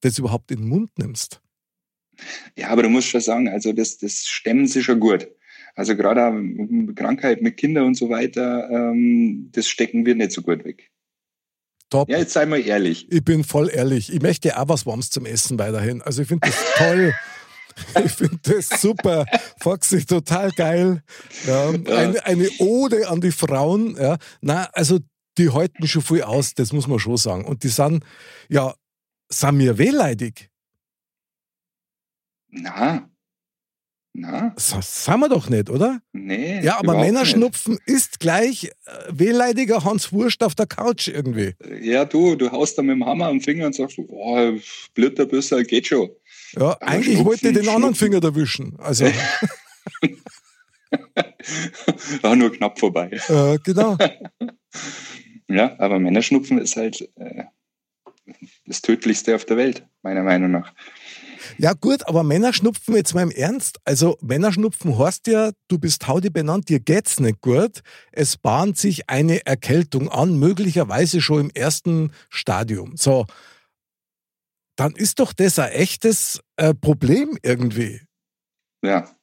das 0.00 0.18
überhaupt 0.18 0.50
in 0.50 0.60
den 0.60 0.68
Mund 0.68 0.90
nimmst. 0.98 1.40
Ja, 2.56 2.68
aber 2.68 2.82
du 2.82 2.88
musst 2.88 3.08
schon 3.08 3.20
sagen, 3.20 3.48
also 3.48 3.72
das, 3.72 3.98
das 3.98 4.26
stemmen 4.26 4.66
sie 4.66 4.82
schon 4.82 5.00
gut. 5.00 5.28
Also 5.74 5.96
gerade 5.96 6.30
mit 6.30 6.96
Krankheit 6.96 7.42
mit 7.42 7.56
Kindern 7.56 7.86
und 7.86 7.96
so 7.96 8.08
weiter, 8.08 8.68
ähm, 8.70 9.50
das 9.52 9.66
stecken 9.66 10.06
wir 10.06 10.14
nicht 10.14 10.30
so 10.30 10.42
gut 10.42 10.64
weg. 10.64 10.90
Top. 11.90 12.08
Ja, 12.08 12.18
jetzt 12.18 12.32
sei 12.32 12.46
mal 12.46 12.60
ehrlich. 12.60 13.10
Ich 13.12 13.24
bin 13.24 13.44
voll 13.44 13.70
ehrlich. 13.72 14.12
Ich 14.12 14.22
möchte 14.22 14.58
auch 14.58 14.68
was 14.68 14.86
Warmes 14.86 15.10
zum 15.10 15.26
Essen 15.26 15.58
weiterhin. 15.58 16.00
Also 16.02 16.22
ich 16.22 16.28
finde 16.28 16.48
das 16.48 16.56
toll. 16.76 17.14
Ich 18.04 18.12
finde 18.12 18.38
das 18.42 18.68
super. 18.80 19.26
Foxy, 19.60 20.04
total 20.04 20.52
geil. 20.52 21.02
Ja, 21.44 21.70
eine, 21.70 22.24
eine 22.24 22.48
Ode 22.60 23.08
an 23.08 23.20
die 23.20 23.32
Frauen. 23.32 23.96
Ja. 23.98 24.16
Na, 24.40 24.68
also 24.74 25.00
die 25.38 25.50
halten 25.50 25.86
schon 25.86 26.02
viel 26.02 26.22
aus, 26.22 26.54
das 26.54 26.72
muss 26.72 26.86
man 26.86 26.98
schon 26.98 27.16
sagen. 27.16 27.44
Und 27.44 27.62
die 27.64 27.68
sind, 27.68 28.04
ja, 28.48 28.74
sind 29.28 29.56
mir 29.56 29.78
wehleidig. 29.78 30.50
Na. 32.50 33.08
Na? 34.16 34.52
Das 34.54 35.08
haben 35.08 35.20
wir 35.20 35.28
doch 35.28 35.48
nicht, 35.48 35.68
oder? 35.70 36.00
Nee. 36.12 36.60
Ja, 36.62 36.78
aber 36.78 36.94
Männerschnupfen 37.00 37.78
ist 37.84 38.20
gleich 38.20 38.66
äh, 38.66 38.70
wehleidiger 39.10 39.82
Hans 39.82 40.12
Wurst 40.12 40.44
auf 40.44 40.54
der 40.54 40.66
Couch 40.66 41.08
irgendwie. 41.08 41.54
nicht. 41.68 41.84
Ja, 41.84 42.04
du, 42.04 42.36
du 42.36 42.52
haust 42.52 42.78
da 42.78 42.82
mit 42.82 42.94
dem 42.94 43.04
Hammer 43.04 43.26
am 43.26 43.40
Finger 43.40 43.66
und 43.66 43.74
sagst, 43.74 43.98
oh, 43.98 44.52
Blitterbüssel 44.94 45.64
geht 45.64 45.88
schon. 45.88 46.10
Ja, 46.52 46.60
Aber 46.62 46.82
eigentlich 46.82 47.16
Schnupfen, 47.16 47.26
wollte 47.26 47.48
ich 47.48 47.54
den 47.54 47.68
anderen 47.68 47.96
Schnupfen. 47.96 48.12
Finger 48.12 48.22
erwischen. 48.24 48.76
Also, 48.78 49.06
War 52.22 52.36
nur 52.36 52.52
knapp 52.52 52.78
vorbei. 52.78 53.10
äh, 53.28 53.58
genau. 53.64 53.98
Ja, 55.48 55.78
aber 55.78 55.98
Männerschnupfen 55.98 56.58
ist 56.58 56.76
halt 56.76 57.08
äh, 57.16 57.44
das 58.66 58.82
Tödlichste 58.82 59.34
auf 59.34 59.44
der 59.44 59.56
Welt, 59.56 59.86
meiner 60.02 60.22
Meinung 60.22 60.50
nach. 60.50 60.72
Ja, 61.58 61.74
gut, 61.74 62.06
aber 62.08 62.22
Männerschnupfen 62.22 62.94
jetzt 62.94 63.14
mal 63.14 63.22
im 63.22 63.30
Ernst. 63.30 63.78
Also, 63.84 64.16
Männerschnupfen 64.22 64.98
heißt 64.98 65.26
ja, 65.26 65.52
du 65.68 65.78
bist 65.78 66.06
Haudi 66.08 66.30
benannt, 66.30 66.68
dir 66.68 66.80
geht's 66.80 67.20
nicht 67.20 67.40
gut. 67.42 67.82
Es 68.12 68.36
bahnt 68.36 68.78
sich 68.78 69.10
eine 69.10 69.44
Erkältung 69.44 70.08
an, 70.08 70.38
möglicherweise 70.38 71.20
schon 71.20 71.40
im 71.42 71.50
ersten 71.50 72.12
Stadium. 72.30 72.96
So. 72.96 73.26
Dann 74.76 74.92
ist 74.92 75.20
doch 75.20 75.32
das 75.32 75.58
ein 75.58 75.70
echtes 75.70 76.40
äh, 76.56 76.74
Problem 76.74 77.38
irgendwie. 77.42 78.00
Ja. 78.82 79.14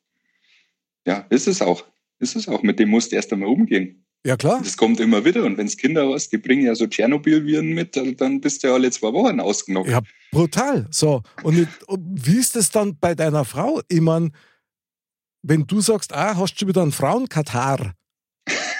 Ja, 1.06 1.26
ist 1.30 1.48
es 1.48 1.62
auch. 1.62 1.84
Ist 2.20 2.36
es 2.36 2.48
auch. 2.48 2.62
Mit 2.62 2.80
dem 2.80 2.90
musst 2.90 3.12
du 3.12 3.16
erst 3.16 3.34
einmal 3.34 3.50
umgehen. 3.50 4.01
Ja, 4.26 4.38
klar. 4.38 4.60
Das 4.64 4.78
kommt 4.78 5.00
immer 5.00 5.26
wieder. 5.26 5.44
Und 5.44 5.58
wenn 5.58 5.66
es 5.66 5.78
Kinder 5.78 6.08
hast, 6.14 6.30
die 6.32 6.38
bringen 6.38 6.64
ja 6.66 6.76
so 6.76 6.86
Tschernobyl-Viren 6.86 7.74
mit, 7.74 7.96
dann- 7.96 8.40
bist 8.40 8.64
du 8.64 8.68
ja 8.68 8.74
alle 8.76 8.92
zwei 8.92 9.12
Wochen 9.14 9.40
ausgenockt. 9.40 9.90
Ja, 9.90 10.02
brutal. 10.32 10.88
So. 10.92 11.24
Und, 11.44 11.58
ich- 11.58 11.68
wie 11.88 12.38
ist 12.38 12.56
es 12.56 12.70
dann 12.70 12.98
bei 13.00 13.16
deiner 13.16 13.46
Frau? 13.46 13.82
Ich 13.88 14.00
mein, 14.02 14.32
wenn 15.42 15.66
du 15.66 15.82
sagst, 15.82 16.14
ah, 16.14 16.36
hast 16.38 16.54
du 16.54 16.60
schon 16.60 16.68
wieder 16.68 16.84
einen 16.84 16.92
Frauenkatar? 16.92 17.96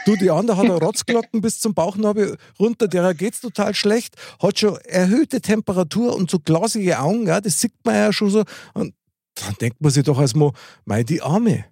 Du, 0.06 0.16
die 0.16 0.30
andere 0.32 0.58
hat 0.58 0.66
eine 0.66 0.76
Rotzglocken 0.80 1.42
bis 1.42 1.60
zum 1.60 1.74
Bauchnabel 1.74 2.38
runter, 2.60 2.88
der 2.88 3.14
geht's 3.16 3.42
total 3.42 3.74
schlecht, 3.74 4.16
hat 4.42 4.60
schon 4.60 4.78
erhöhte 4.86 5.42
Temperatur 5.42 6.16
und 6.16 6.30
so 6.30 6.40
glasige 6.40 7.00
Augen, 7.00 7.26
ja, 7.28 7.40
das 7.42 7.60
sieht 7.60 7.74
man 7.84 7.96
ja 7.96 8.14
schon 8.14 8.30
so. 8.30 8.44
Und 8.74 8.94
dann 9.36 9.56
denkt 9.60 9.80
man 9.82 9.92
sich 9.92 10.04
doch 10.04 10.20
erstmal, 10.20 10.52
mei, 10.86 11.04
die 11.04 11.22
Arme, 11.22 11.66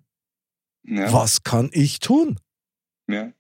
Ja. 0.88 1.12
was 1.14 1.44
kann 1.44 1.70
ich 1.72 2.00
tun? 2.00 2.40
ja. 3.08 3.32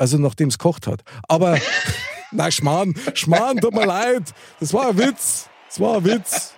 Also 0.00 0.16
nachdem 0.16 0.48
es 0.48 0.56
kocht 0.56 0.86
hat. 0.86 1.02
Aber, 1.28 1.58
na 2.32 2.50
Schmarrn, 2.50 2.94
Schmarrn, 3.12 3.58
tut 3.58 3.74
mir 3.74 3.84
leid. 3.84 4.22
Das 4.58 4.72
war 4.72 4.88
ein 4.88 4.98
Witz. 4.98 5.46
Das 5.68 5.78
war 5.78 5.98
ein 5.98 6.04
Witz. 6.06 6.54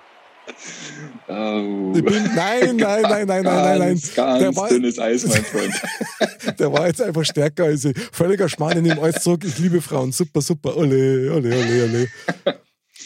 Oh. 1.27 1.93
Ich 1.97 2.05
bin, 2.05 2.31
nein, 2.37 2.77
nein, 2.77 3.03
nein, 3.03 3.03
nein, 3.03 3.27
nein, 3.27 3.43
nein, 3.43 3.79
nein. 3.79 4.01
Ganz, 4.15 4.15
Der 4.15 4.55
war- 4.57 4.69
dünnes 4.69 4.97
Eis, 5.01 5.27
mein 5.27 5.45
Freund. 5.45 5.75
Der 6.59 6.73
war 6.73 6.87
jetzt 6.87 7.03
einfach 7.03 7.25
stärker 7.25 7.65
als 7.65 7.85
ich. 7.85 7.99
Völliger 8.13 8.49
Schmarrn, 8.49 8.77
ich 8.77 8.83
nehme 8.85 9.03
alles 9.03 9.23
zurück. 9.25 9.43
Ich 9.45 9.59
liebe 9.59 9.81
Frauen. 9.83 10.13
Super, 10.13 10.41
super. 10.41 10.77
Ole, 10.77 11.33
ole, 11.33 11.49
ole, 11.57 11.85
ole. 11.85 12.09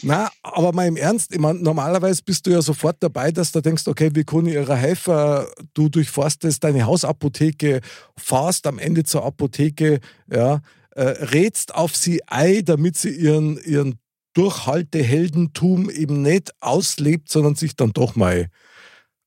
Na, 0.02 0.30
aber 0.42 0.72
mal 0.72 0.86
im 0.86 0.96
Ernst, 0.96 1.32
ich 1.32 1.38
mein, 1.38 1.62
normalerweise 1.62 2.22
bist 2.22 2.46
du 2.46 2.50
ja 2.50 2.62
sofort 2.62 2.96
dabei, 3.00 3.30
dass 3.30 3.52
du 3.52 3.60
denkst, 3.60 3.86
okay, 3.86 4.10
wie 4.14 4.24
kann 4.24 4.46
ich 4.46 4.54
ihrer 4.54 4.76
helfen? 4.76 5.46
Du 5.74 5.88
durchforstest 5.88 6.62
deine 6.62 6.86
Hausapotheke, 6.86 7.80
fahrst 8.16 8.66
am 8.66 8.78
Ende 8.78 9.04
zur 9.04 9.24
Apotheke, 9.24 10.00
ja, 10.30 10.60
äh, 10.90 11.02
rätst 11.02 11.74
auf 11.74 11.94
sie 11.94 12.22
ein, 12.26 12.64
damit 12.64 12.96
sie 12.96 13.10
ihren, 13.10 13.62
ihren 13.62 13.98
Durchhalteheldentum 14.34 15.90
eben 15.90 16.22
nicht 16.22 16.52
auslebt, 16.60 17.30
sondern 17.30 17.54
sich 17.54 17.76
dann 17.76 17.92
doch 17.92 18.16
mal 18.16 18.48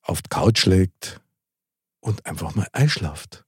auf 0.01 0.21
die 0.21 0.29
Couch 0.29 0.65
legt 0.65 1.21
und 1.99 2.25
einfach 2.25 2.55
mal 2.55 2.67
einschlaft. 2.73 3.43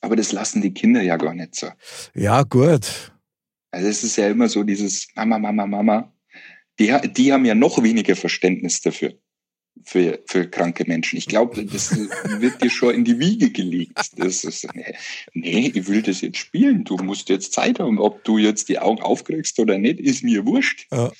Aber 0.00 0.16
das 0.16 0.32
lassen 0.32 0.60
die 0.60 0.74
Kinder 0.74 1.02
ja 1.02 1.16
gar 1.16 1.34
nicht 1.34 1.54
so. 1.54 1.68
Ja, 2.14 2.42
gut. 2.42 3.12
Also 3.70 3.88
es 3.88 4.04
ist 4.04 4.16
ja 4.16 4.28
immer 4.28 4.48
so 4.48 4.62
dieses 4.62 5.08
Mama, 5.14 5.38
Mama, 5.38 5.66
Mama. 5.66 6.13
Die, 6.78 6.92
die 7.12 7.32
haben 7.32 7.44
ja 7.44 7.54
noch 7.54 7.82
weniger 7.82 8.16
Verständnis 8.16 8.80
dafür, 8.80 9.14
für, 9.84 10.20
für 10.26 10.48
kranke 10.48 10.84
Menschen. 10.86 11.16
Ich 11.16 11.26
glaube, 11.26 11.64
das 11.64 11.96
wird 11.96 12.62
dir 12.62 12.70
schon 12.70 12.94
in 12.94 13.04
die 13.04 13.18
Wiege 13.18 13.50
gelegt. 13.50 13.98
Das 14.16 14.44
ist, 14.44 14.66
nee, 14.74 14.94
nee, 15.32 15.72
ich 15.74 15.86
will 15.88 16.02
das 16.02 16.20
jetzt 16.20 16.38
spielen. 16.38 16.84
Du 16.84 16.96
musst 16.96 17.28
jetzt 17.28 17.52
Zeit 17.52 17.78
haben. 17.78 17.98
Ob 17.98 18.24
du 18.24 18.38
jetzt 18.38 18.68
die 18.68 18.78
Augen 18.78 19.02
aufkriegst 19.02 19.58
oder 19.58 19.78
nicht, 19.78 20.00
ist 20.00 20.22
mir 20.22 20.46
wurscht. 20.46 20.86
Ja. 20.90 21.12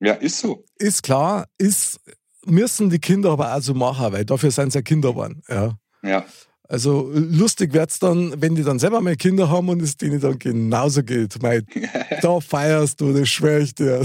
Ja, 0.00 0.12
ist 0.12 0.38
so. 0.38 0.64
Ist 0.78 1.02
klar, 1.02 1.48
ist, 1.56 2.00
müssen 2.44 2.90
die 2.90 2.98
Kinder 2.98 3.30
aber 3.30 3.54
auch 3.54 3.62
so 3.62 3.72
machen, 3.74 4.12
weil 4.12 4.24
dafür 4.24 4.50
sind 4.50 4.72
sie 4.72 4.78
ja 4.78 4.82
Kinder 4.82 5.10
geworden. 5.10 5.42
Ja. 5.48 5.78
Ja. 6.02 6.26
Also 6.68 7.10
lustig 7.12 7.72
wird's 7.72 7.98
dann, 7.98 8.40
wenn 8.40 8.54
die 8.54 8.62
dann 8.62 8.78
selber 8.78 9.00
mal 9.00 9.16
Kinder 9.16 9.48
haben 9.48 9.68
und 9.68 9.80
es 9.82 9.96
denen 9.96 10.20
dann 10.20 10.38
genauso 10.38 11.02
geht. 11.02 11.40
Mei, 11.42 11.62
da 12.22 12.40
feierst 12.40 13.00
du, 13.00 13.12
das 13.12 13.28
schwöre 13.28 13.60
ich 13.60 13.74
dir. 13.74 14.02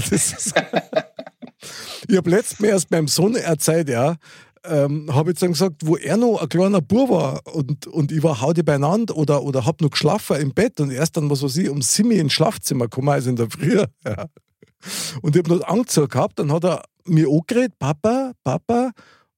Ich 2.08 2.16
habe 2.16 2.30
letztens 2.30 2.60
mir 2.60 2.68
erst 2.68 2.90
beim 2.90 3.08
Sohn 3.08 3.36
erzählt, 3.36 3.88
ja, 3.88 4.16
ähm, 4.64 5.12
habe 5.12 5.30
jetzt 5.30 5.42
dann 5.42 5.52
gesagt, 5.52 5.84
wo 5.84 5.96
er 5.96 6.16
noch 6.16 6.40
ein 6.40 6.48
kleiner 6.48 6.80
Bub 6.80 7.10
war 7.10 7.40
und, 7.52 7.86
und 7.86 8.12
ich 8.12 8.22
war 8.22 8.40
hauti 8.40 8.62
beieinander 8.62 9.16
oder, 9.16 9.42
oder 9.42 9.66
hab 9.66 9.80
noch 9.80 9.90
geschlafen 9.90 10.40
im 10.40 10.54
Bett 10.54 10.80
und 10.80 10.90
erst 10.90 11.16
dann, 11.16 11.30
was 11.30 11.42
weiß 11.42 11.56
ich, 11.56 11.68
um 11.68 11.82
Simi 11.82 12.16
ins 12.16 12.32
Schlafzimmer 12.32 12.84
gekommen, 12.84 13.08
also 13.08 13.30
in 13.30 13.36
der 13.36 13.50
Früh. 13.50 13.82
Ja. 14.04 14.26
Und 15.20 15.36
ich 15.36 15.44
habe 15.44 15.58
noch 15.58 15.64
angezogen 15.68 16.08
gehabt, 16.08 16.40
dann 16.40 16.50
hat 16.52 16.64
er 16.64 16.82
mir 17.04 17.28
angeredet, 17.28 17.78
Papa, 17.78 18.32
Papa, 18.42 18.90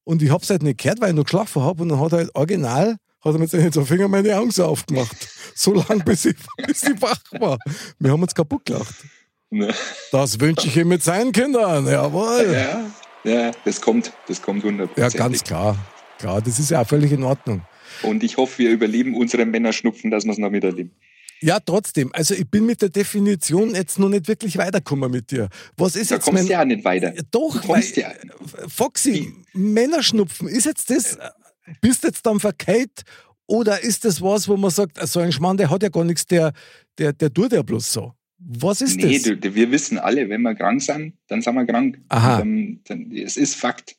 und 0.03 0.23
ich 0.23 0.31
hab's 0.31 0.49
halt 0.49 0.63
nicht 0.63 0.79
gehört, 0.79 1.01
weil 1.01 1.09
ich 1.09 1.15
noch 1.15 1.23
geschlafen 1.23 1.61
habe 1.61 1.83
und 1.83 1.89
dann 1.89 1.99
hat 1.99 2.13
er 2.13 2.17
halt 2.19 2.35
original, 2.35 2.95
hat 3.25 3.33
er 3.33 3.39
mit 3.39 3.49
seinen 3.49 3.85
Fingern 3.85 4.11
meine 4.11 4.37
Augen 4.37 4.51
so 4.51 4.65
aufgemacht. 4.65 5.15
So 5.55 5.73
lange, 5.73 6.03
bis 6.03 6.25
ich, 6.25 6.35
bis 6.67 6.83
ich 6.83 7.01
wach 7.01 7.19
war. 7.39 7.57
Wir 7.99 8.11
haben 8.11 8.21
uns 8.21 8.35
kaputt 8.35 8.65
gelacht. 8.65 8.93
Ne? 9.49 9.73
Das 10.11 10.39
wünsche 10.39 10.67
ich 10.67 10.77
ihm 10.77 10.89
mit 10.89 11.03
seinen 11.03 11.31
Kindern, 11.31 11.85
jawohl. 11.87 12.51
Ja, 12.53 12.85
ja, 13.23 13.51
das 13.63 13.79
kommt, 13.81 14.11
das 14.27 14.41
kommt 14.41 14.63
Ja, 14.63 14.69
hundertprozentig. 14.69 15.17
ganz 15.17 15.43
klar. 15.43 15.77
Klar, 16.19 16.41
das 16.41 16.59
ist 16.59 16.71
ja 16.71 16.81
auch 16.81 16.87
völlig 16.87 17.11
in 17.11 17.23
Ordnung. 17.23 17.61
Und 18.03 18.23
ich 18.23 18.37
hoffe, 18.37 18.59
wir 18.59 18.69
überleben 18.71 19.15
unseren 19.15 19.49
Männerschnupfen, 19.51 20.11
dass 20.11 20.25
wir 20.25 20.31
es 20.33 20.37
noch 20.37 20.49
miterleben. 20.49 20.91
Ja, 21.41 21.59
trotzdem. 21.59 22.09
Also 22.13 22.33
ich 22.33 22.49
bin 22.49 22.65
mit 22.65 22.81
der 22.81 22.89
Definition 22.89 23.75
jetzt 23.75 23.99
noch 23.99 24.09
nicht 24.09 24.27
wirklich 24.27 24.57
weitergekommen 24.57 25.11
mit 25.11 25.31
dir. 25.31 25.49
Was 25.77 25.95
ist 25.95 26.11
Da 26.11 26.15
jetzt 26.15 26.25
kommst 26.25 26.39
mein... 26.39 26.47
du 26.47 26.51
ja 26.53 26.65
nicht 26.65 26.83
weiter. 26.85 27.13
Ja, 27.15 27.21
Doch, 27.31 27.61
Du 27.61 27.67
kommst 27.67 27.97
weil, 27.97 28.03
ja. 28.03 28.11
Foxy, 28.67 29.33
Männerschnupfen, 29.53 30.47
ist 30.47 30.65
jetzt 30.65 30.89
das, 30.89 31.17
bist 31.81 32.03
jetzt 32.03 32.25
dann 32.25 32.39
verkehrt 32.39 33.03
oder 33.47 33.81
ist 33.81 34.05
das 34.05 34.21
was, 34.21 34.47
wo 34.47 34.57
man 34.57 34.71
sagt, 34.71 34.97
so 35.07 35.19
ein 35.19 35.31
Schmarrn, 35.31 35.57
der 35.57 35.69
hat 35.69 35.83
ja 35.83 35.89
gar 35.89 36.03
nichts, 36.03 36.25
der, 36.25 36.51
der, 36.97 37.13
der 37.13 37.33
tut 37.33 37.51
ja 37.53 37.61
bloß 37.61 37.91
so. 37.91 38.13
Was 38.37 38.81
ist 38.81 38.97
Nee, 38.97 39.13
das? 39.19 39.39
du, 39.39 39.55
wir 39.55 39.71
wissen 39.71 39.97
alle, 39.97 40.27
wenn 40.29 40.41
wir 40.41 40.55
krank 40.55 40.81
sind, 40.81 41.13
dann 41.27 41.41
sind 41.41 41.55
wir 41.55 41.65
krank. 41.65 41.99
Aha. 42.09 42.39
Dann, 42.39 42.81
dann, 42.85 43.11
es 43.11 43.37
ist 43.37 43.55
Fakt. 43.55 43.95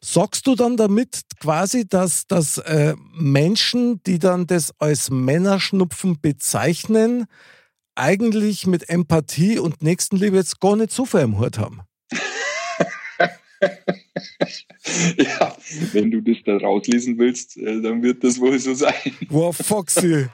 Sagst 0.00 0.46
du 0.46 0.54
dann 0.54 0.76
damit 0.76 1.22
quasi, 1.40 1.86
dass, 1.86 2.26
dass 2.26 2.58
äh, 2.58 2.94
Menschen, 3.14 4.02
die 4.04 4.18
dann 4.18 4.46
das 4.46 4.72
als 4.78 5.10
Männerschnupfen 5.10 6.20
bezeichnen, 6.20 7.26
eigentlich 7.94 8.66
mit 8.66 8.88
Empathie 8.88 9.58
und 9.58 9.82
Nächstenliebe 9.82 10.36
jetzt 10.36 10.60
gar 10.60 10.76
nicht 10.76 10.92
so 10.92 11.04
viel 11.04 11.20
im 11.20 11.38
Hut 11.38 11.58
haben? 11.58 11.80
ja, 15.16 15.56
wenn 15.92 16.10
du 16.10 16.20
das 16.20 16.36
da 16.44 16.56
rauslesen 16.56 17.18
willst, 17.18 17.56
äh, 17.56 17.80
dann 17.80 18.02
wird 18.02 18.24
das 18.24 18.40
wohl 18.40 18.58
so 18.58 18.74
sein. 18.74 18.94
Wow, 19.28 19.56
Foxy, 19.56 20.26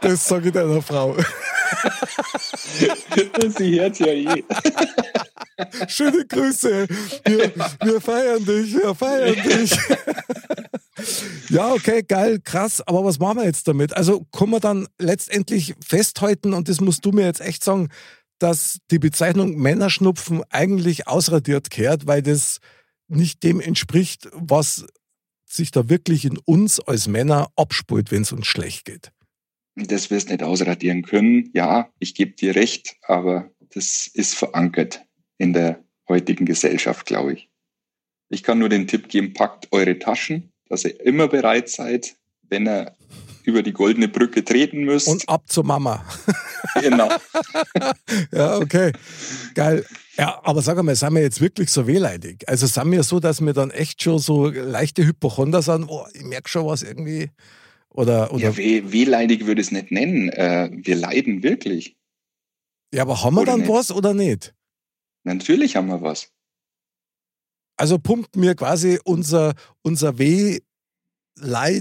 das 0.00 0.26
sage 0.26 0.48
ich 0.48 0.54
deiner 0.54 0.82
Frau. 0.82 1.16
Sie 3.58 3.80
hört 3.80 3.98
ja 3.98 4.06
eh. 4.06 4.44
Schöne 5.88 6.26
Grüße. 6.26 6.86
Wir, 7.24 7.52
wir 7.84 8.00
feiern 8.00 8.44
dich, 8.44 8.74
wir 8.74 8.94
feiern 8.94 9.34
dich. 9.34 9.78
Ja, 11.48 11.72
okay, 11.72 12.02
geil, 12.06 12.40
krass. 12.42 12.82
Aber 12.86 13.04
was 13.04 13.18
machen 13.18 13.38
wir 13.38 13.44
jetzt 13.44 13.66
damit? 13.68 13.96
Also 13.96 14.24
können 14.32 14.52
wir 14.52 14.60
dann 14.60 14.86
letztendlich 14.98 15.74
festhalten, 15.84 16.54
und 16.54 16.68
das 16.68 16.80
musst 16.80 17.04
du 17.04 17.12
mir 17.12 17.24
jetzt 17.24 17.40
echt 17.40 17.64
sagen, 17.64 17.88
dass 18.38 18.78
die 18.90 18.98
Bezeichnung 18.98 19.56
Männerschnupfen 19.56 20.42
eigentlich 20.50 21.06
ausradiert 21.06 21.70
kehrt, 21.70 22.06
weil 22.06 22.22
das 22.22 22.58
nicht 23.10 23.42
dem 23.42 23.60
entspricht, 23.60 24.28
was 24.32 24.86
sich 25.46 25.70
da 25.70 25.88
wirklich 25.88 26.24
in 26.24 26.38
uns 26.38 26.80
als 26.80 27.08
Männer 27.08 27.50
abspult, 27.56 28.10
wenn 28.10 28.22
es 28.22 28.32
uns 28.32 28.46
schlecht 28.46 28.84
geht. 28.84 29.12
Das 29.74 30.10
wirst 30.10 30.30
nicht 30.30 30.42
ausradieren 30.42 31.02
können. 31.02 31.50
Ja, 31.54 31.90
ich 31.98 32.14
gebe 32.14 32.32
dir 32.32 32.54
recht, 32.54 32.96
aber 33.02 33.50
das 33.70 34.08
ist 34.12 34.34
verankert 34.34 35.04
in 35.38 35.52
der 35.52 35.82
heutigen 36.08 36.44
Gesellschaft, 36.44 37.06
glaube 37.06 37.34
ich. 37.34 37.50
Ich 38.28 38.42
kann 38.42 38.58
nur 38.58 38.68
den 38.68 38.86
Tipp 38.86 39.08
geben, 39.08 39.32
packt 39.32 39.68
eure 39.72 39.98
Taschen, 39.98 40.52
dass 40.68 40.84
ihr 40.84 41.00
immer 41.04 41.28
bereit 41.28 41.68
seid, 41.68 42.16
wenn 42.42 42.66
ihr 42.66 42.96
über 43.44 43.62
die 43.62 43.72
goldene 43.72 44.08
Brücke 44.08 44.44
treten 44.44 44.84
müsst. 44.84 45.08
Und 45.08 45.28
ab 45.28 45.44
zur 45.48 45.64
Mama. 45.64 46.04
genau. 46.80 47.08
Ja, 48.32 48.58
okay. 48.58 48.92
Geil. 49.54 49.84
Ja, 50.16 50.40
aber 50.42 50.60
sag 50.62 50.76
einmal, 50.78 50.96
sind 50.96 51.14
wir 51.14 51.22
jetzt 51.22 51.40
wirklich 51.40 51.70
so 51.70 51.86
wehleidig? 51.86 52.48
Also 52.48 52.66
sind 52.66 52.90
wir 52.90 53.02
so, 53.02 53.20
dass 53.20 53.40
wir 53.40 53.52
dann 53.52 53.70
echt 53.70 54.02
schon 54.02 54.18
so 54.18 54.48
leichte 54.48 55.06
Hypochonder 55.06 55.62
sind, 55.62 55.84
oh, 55.88 56.06
ich 56.12 56.22
merke 56.24 56.48
schon 56.48 56.66
was 56.66 56.82
irgendwie? 56.82 57.30
Oder, 57.90 58.32
oder 58.32 58.42
Ja, 58.50 58.56
weh, 58.56 58.82
wehleidig 58.86 59.46
würde 59.46 59.60
ich 59.60 59.68
es 59.68 59.72
nicht 59.72 59.90
nennen. 59.90 60.28
Äh, 60.30 60.70
wir 60.72 60.96
leiden 60.96 61.42
wirklich. 61.42 61.96
ja, 62.92 63.02
aber 63.02 63.22
haben 63.22 63.34
wir 63.34 63.42
oder 63.42 63.52
dann 63.52 63.60
nicht? 63.60 63.70
was 63.70 63.90
oder 63.92 64.14
nicht? 64.14 64.54
Natürlich 65.24 65.76
haben 65.76 65.88
wir 65.88 66.00
was. 66.02 66.30
Also 67.76 67.98
pumpt 67.98 68.36
mir 68.36 68.54
quasi 68.54 68.98
unser, 69.04 69.54
unser 69.82 70.18
Wehleid 70.18 70.60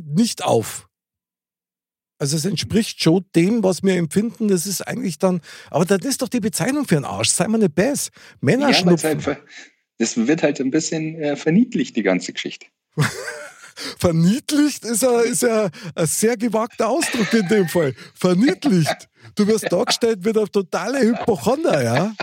nicht 0.06 0.44
auf. 0.44 0.89
Also 2.20 2.36
es 2.36 2.46
entspricht 2.46 3.02
schon 3.02 3.26
dem, 3.36 3.64
was 3.64 3.82
wir 3.82 3.96
empfinden. 3.96 4.50
Das 4.50 4.68
ist 4.68 4.82
eigentlich 4.82 5.18
dann, 5.18 5.42
aber 5.72 5.86
das 5.86 6.06
ist 6.06 6.22
doch 6.22 6.28
die 6.28 6.42
Bezeichnung 6.42 6.86
für 6.86 6.98
einen 6.98 7.06
Arsch. 7.06 7.30
Sei 7.30 7.48
mal 7.48 7.58
nicht 7.58 7.74
bess. 7.74 8.12
Männer 8.42 8.70
Ja, 8.70 8.86
halt, 8.86 9.40
das 9.98 10.18
wird 10.18 10.44
halt 10.44 10.60
ein 10.60 10.70
bisschen 10.70 11.16
äh, 11.16 11.36
verniedlicht, 11.38 11.96
die 11.96 12.04
ganze 12.04 12.34
Geschichte. 12.34 12.68
Verniedlicht 13.98 14.84
ist 14.84 15.04
ja, 15.04 15.22
ist 15.22 15.42
ja 15.42 15.70
ein 15.96 16.06
sehr 16.06 16.36
gewagter 16.36 16.90
Ausdruck 16.90 17.34
in 17.34 17.48
dem 17.48 17.70
Fall. 17.70 17.96
Verniedlicht. 18.14 19.08
Du 19.36 19.48
wirst 19.48 19.72
dargestellt 19.72 20.20
wie 20.26 20.34
der 20.34 20.48
totale 20.48 21.00
Hypochonder, 21.00 21.82
ja? 21.82 22.14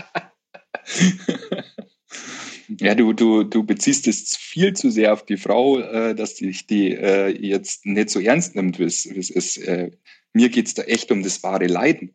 Ja, 2.67 2.95
du, 2.95 3.13
du, 3.13 3.43
du 3.43 3.63
beziehst 3.63 4.07
es 4.07 4.35
viel 4.35 4.73
zu 4.73 4.89
sehr 4.91 5.13
auf 5.13 5.25
die 5.25 5.37
Frau, 5.37 5.79
äh, 5.79 6.13
dass 6.13 6.35
dich 6.35 6.67
die 6.67 6.93
äh, 6.93 7.29
jetzt 7.29 7.85
nicht 7.85 8.09
so 8.09 8.19
ernst 8.19 8.55
nimmt, 8.55 8.79
wie 8.79 8.83
es 8.83 9.05
es 9.05 9.29
ist. 9.29 9.57
Äh, 9.57 9.91
mir 10.33 10.49
geht's 10.49 10.73
da 10.73 10.83
echt 10.83 11.11
um 11.11 11.23
das 11.23 11.41
wahre 11.43 11.67
Leiden. 11.67 12.11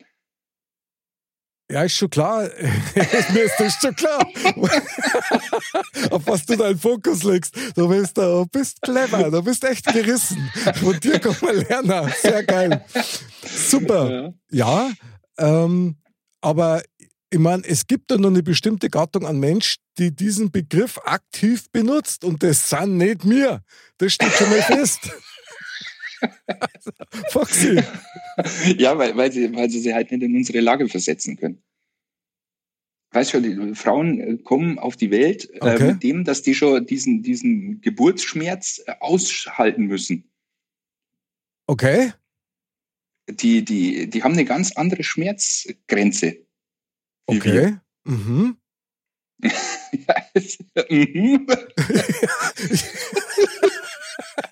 Ja, 1.71 1.83
ist 1.83 1.95
schon 1.95 2.09
klar. 2.09 2.43
Mir 3.33 3.43
ist 3.43 3.57
das 3.57 3.73
schon 3.81 3.95
klar. 3.95 4.19
Auf 6.11 6.27
was 6.27 6.45
du 6.45 6.55
deinen 6.55 6.77
Fokus 6.77 7.23
legst. 7.23 7.55
Du 7.75 7.87
bist, 7.87 8.17
du 8.17 8.45
bist 8.51 8.81
clever, 8.81 9.31
du 9.31 9.41
bist 9.41 9.63
echt 9.63 9.85
gerissen. 9.85 10.51
Von 10.75 10.99
dir 10.99 11.19
kann 11.19 11.35
man 11.41 11.55
lernen. 11.55 12.13
Sehr 12.21 12.43
geil. 12.43 12.85
Super. 13.43 14.33
Ja, 14.51 14.91
ähm, 15.39 15.95
aber 16.41 16.83
ich 17.31 17.39
meine, 17.39 17.63
es 17.65 17.87
gibt 17.87 18.11
da 18.11 18.17
noch 18.17 18.29
eine 18.29 18.43
bestimmte 18.43 18.89
Gattung 18.89 19.25
an 19.25 19.39
Mensch, 19.39 19.77
die 19.97 20.15
diesen 20.15 20.51
Begriff 20.51 20.99
aktiv 21.03 21.69
benutzt 21.71 22.23
und 22.23 22.43
das 22.43 22.69
sind 22.69 22.97
nicht 22.97 23.25
mir. 23.25 23.63
Das 23.97 24.13
steht 24.13 24.31
schon 24.33 24.49
mal 24.49 24.61
fest. 24.61 25.11
Foxy. 27.29 27.81
Ja, 28.77 28.97
weil, 28.97 29.15
weil, 29.15 29.31
sie, 29.31 29.53
weil 29.55 29.69
sie 29.69 29.79
sich 29.79 29.93
halt 29.93 30.11
nicht 30.11 30.23
in 30.23 30.35
unsere 30.35 30.59
Lage 30.61 30.87
versetzen 30.87 31.35
können. 31.35 31.61
Weißt 33.11 33.33
du, 33.33 33.41
die 33.41 33.75
Frauen 33.75 34.19
äh, 34.19 34.37
kommen 34.37 34.79
auf 34.79 34.95
die 34.95 35.11
Welt 35.11 35.47
äh, 35.53 35.59
Okay. 35.61 35.91
mit 35.93 36.03
dem, 36.03 36.23
dass 36.23 36.41
die 36.41 36.55
schon 36.55 36.85
diesen, 36.87 37.21
diesen 37.21 37.79
Geburtsschmerz 37.81 38.81
äh, 38.87 38.95
aushalten 38.99 39.85
müssen. 39.85 40.31
Okay. 41.67 42.13
Die, 43.29 43.63
die, 43.63 44.09
die 44.09 44.23
haben 44.23 44.33
eine 44.33 44.45
ganz 44.45 44.71
andere 44.75 45.03
Schmerzgrenze. 45.03 46.37
wir. 47.27 47.37
Okay. 47.37 47.77
Mhm. 48.05 48.57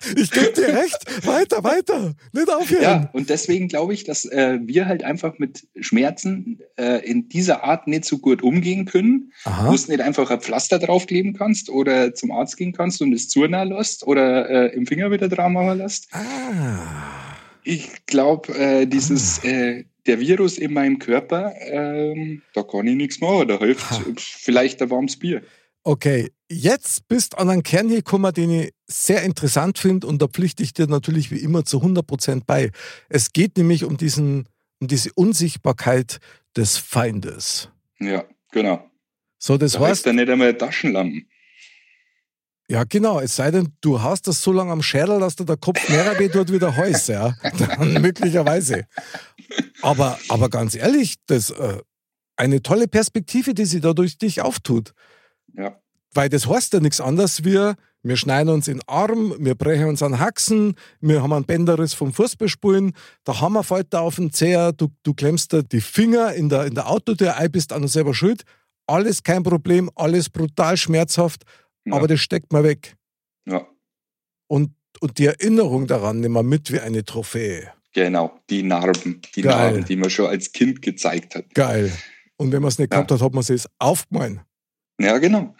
Ich 0.16 0.30
gebe 0.30 0.52
dir 0.52 0.68
recht. 0.68 1.26
Weiter, 1.26 1.64
weiter. 1.64 2.14
Nicht 2.32 2.52
aufhören. 2.52 2.82
ja, 2.82 3.10
und 3.12 3.30
deswegen 3.30 3.68
glaube 3.68 3.94
ich, 3.94 4.04
dass 4.04 4.24
äh, 4.24 4.58
wir 4.62 4.86
halt 4.86 5.04
einfach 5.04 5.38
mit 5.38 5.66
Schmerzen 5.80 6.60
äh, 6.76 7.04
in 7.08 7.28
dieser 7.28 7.64
Art 7.64 7.86
nicht 7.86 8.04
so 8.04 8.18
gut 8.18 8.42
umgehen 8.42 8.84
können. 8.84 9.32
Aha. 9.44 9.68
Wo 9.68 9.76
du 9.76 9.90
nicht 9.90 10.00
einfach 10.00 10.30
ein 10.30 10.40
Pflaster 10.40 10.78
draufkleben 10.78 11.34
kannst 11.34 11.70
oder 11.70 12.14
zum 12.14 12.32
Arzt 12.32 12.56
gehen 12.56 12.72
kannst 12.72 13.00
und 13.02 13.12
es 13.12 13.28
zurnahen 13.28 13.70
lässt 13.70 14.06
oder 14.06 14.48
äh, 14.48 14.74
im 14.74 14.86
Finger 14.86 15.10
wieder 15.10 15.28
dran 15.28 15.52
machen 15.52 15.78
lässt. 15.78 16.08
Ah. 16.12 17.21
Ich 17.64 18.06
glaube, 18.06 18.54
äh, 18.54 18.86
dieses, 18.86 19.42
äh, 19.44 19.84
der 20.06 20.18
Virus 20.20 20.58
in 20.58 20.72
meinem 20.72 20.98
Körper, 20.98 21.54
ähm, 21.60 22.42
da 22.54 22.62
kann 22.62 22.86
ich 22.86 22.96
nichts 22.96 23.20
machen. 23.20 23.48
Da 23.48 23.58
hilft 23.58 23.90
Ha. 23.90 24.02
vielleicht 24.16 24.82
ein 24.82 24.90
warmes 24.90 25.18
Bier. 25.18 25.42
Okay, 25.84 26.30
jetzt 26.48 27.08
bist 27.08 27.38
an 27.38 27.50
einen 27.50 27.62
Kern 27.64 27.88
gekommen, 27.88 28.32
den 28.32 28.50
ich 28.50 28.72
sehr 28.86 29.22
interessant 29.22 29.78
finde 29.78 30.06
und 30.06 30.22
da 30.22 30.28
pflichte 30.28 30.62
ich 30.62 30.72
dir 30.74 30.86
natürlich 30.86 31.30
wie 31.32 31.38
immer 31.38 31.64
zu 31.64 31.78
100% 31.82 32.42
bei. 32.46 32.70
Es 33.08 33.32
geht 33.32 33.56
nämlich 33.56 33.84
um, 33.84 33.96
diesen, 33.96 34.48
um 34.80 34.86
diese 34.86 35.10
Unsichtbarkeit 35.14 36.18
des 36.56 36.78
Feindes. 36.78 37.68
Ja, 37.98 38.24
genau. 38.52 38.88
So, 39.38 39.56
das 39.56 39.72
Da 39.72 39.80
heißt, 39.80 40.06
dann 40.06 40.16
nicht 40.16 40.28
einmal 40.28 40.56
Taschenlampen. 40.56 41.26
Ja 42.72 42.84
genau, 42.84 43.20
es 43.20 43.36
sei 43.36 43.50
denn, 43.50 43.68
du 43.82 44.00
hast 44.00 44.26
das 44.26 44.42
so 44.42 44.50
lange 44.50 44.72
am 44.72 44.82
Schädel, 44.82 45.20
dass 45.20 45.36
dir 45.36 45.44
der 45.44 45.58
Kopf 45.58 45.86
mehr 45.90 46.18
weh 46.18 46.30
tut 46.30 46.50
wie 46.50 46.58
der 46.58 46.74
Hals, 46.74 47.06
ja. 47.06 47.34
Dann 47.58 48.00
möglicherweise. 48.00 48.86
Aber, 49.82 50.18
aber 50.30 50.48
ganz 50.48 50.74
ehrlich, 50.74 51.16
das 51.26 51.50
äh, 51.50 51.82
eine 52.36 52.62
tolle 52.62 52.88
Perspektive, 52.88 53.52
die 53.52 53.66
sich 53.66 53.82
da 53.82 53.92
durch 53.92 54.16
dich 54.16 54.40
auftut. 54.40 54.94
Ja, 55.54 55.76
Weil 56.14 56.30
das 56.30 56.48
heißt 56.48 56.72
ja 56.72 56.80
nichts 56.80 56.98
anderes 56.98 57.44
wie, 57.44 57.74
wir 58.02 58.16
schneiden 58.16 58.48
uns 58.48 58.68
in 58.68 58.78
den 58.78 58.88
Arm, 58.88 59.34
wir 59.38 59.54
brechen 59.54 59.88
uns 59.88 60.02
an 60.02 60.18
Haxen, 60.18 60.74
wir 61.00 61.22
haben 61.22 61.34
einen 61.34 61.44
Bänderriss 61.44 61.92
vom 61.92 62.14
Fußballspielen, 62.14 62.94
der 63.26 63.40
Hammer 63.42 63.64
fällt 63.64 63.92
da 63.92 64.00
auf 64.00 64.16
den 64.16 64.32
Zeher, 64.32 64.72
du, 64.72 64.88
du 65.02 65.12
klemmst 65.12 65.52
da 65.52 65.60
die 65.60 65.82
Finger 65.82 66.32
in 66.32 66.48
der, 66.48 66.64
in 66.64 66.74
der 66.74 66.88
Autotür 66.88 67.36
ein, 67.36 67.52
bist 67.52 67.70
an 67.74 67.82
uns 67.82 67.92
selber 67.92 68.14
schuld. 68.14 68.44
Alles 68.86 69.22
kein 69.22 69.42
Problem, 69.42 69.90
alles 69.94 70.30
brutal 70.30 70.78
schmerzhaft, 70.78 71.44
ja, 71.84 71.94
aber 71.94 72.06
das 72.08 72.20
steckt 72.20 72.52
man 72.52 72.64
weg. 72.64 72.96
ja, 73.46 73.66
Und, 74.48 74.72
und 75.00 75.18
die 75.18 75.26
Erinnerung 75.26 75.86
daran 75.86 76.20
nehmen 76.20 76.34
wir 76.34 76.42
mit 76.42 76.70
wie 76.72 76.80
eine 76.80 77.04
Trophäe. 77.04 77.72
genau. 77.92 78.38
Die 78.50 78.62
Narben, 78.62 79.20
die 79.34 79.42
Geil. 79.42 79.72
Narben, 79.72 79.84
die 79.84 79.96
man 79.96 80.10
schon 80.10 80.26
als 80.26 80.52
Kind 80.52 80.82
gezeigt 80.82 81.34
hat. 81.34 81.52
Geil. 81.54 81.92
Und 82.36 82.52
wenn 82.52 82.62
man 82.62 82.68
es 82.68 82.78
nicht 82.78 82.92
Ja. 82.92 82.98
gehabt 82.98 83.10
hat, 83.12 83.20
hat 83.20 83.32
man 83.34 83.44
es 83.46 83.68
aufgemalt. 83.78 84.40
Ja, 85.00 85.18
genau. 85.18 85.54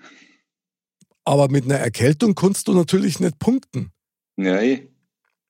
Aber 1.24 1.48
mit 1.48 1.64
einer 1.64 1.76
Erkältung 1.78 2.34
kannst 2.34 2.66
du 2.68 2.74
natürlich 2.74 3.20
nicht 3.20 3.38
punkten. 3.38 3.92
Ja, 4.36 4.60
eh. 4.60 4.88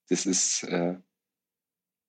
das 0.08 0.26
ist. 0.26 0.64
Äh, 0.64 0.96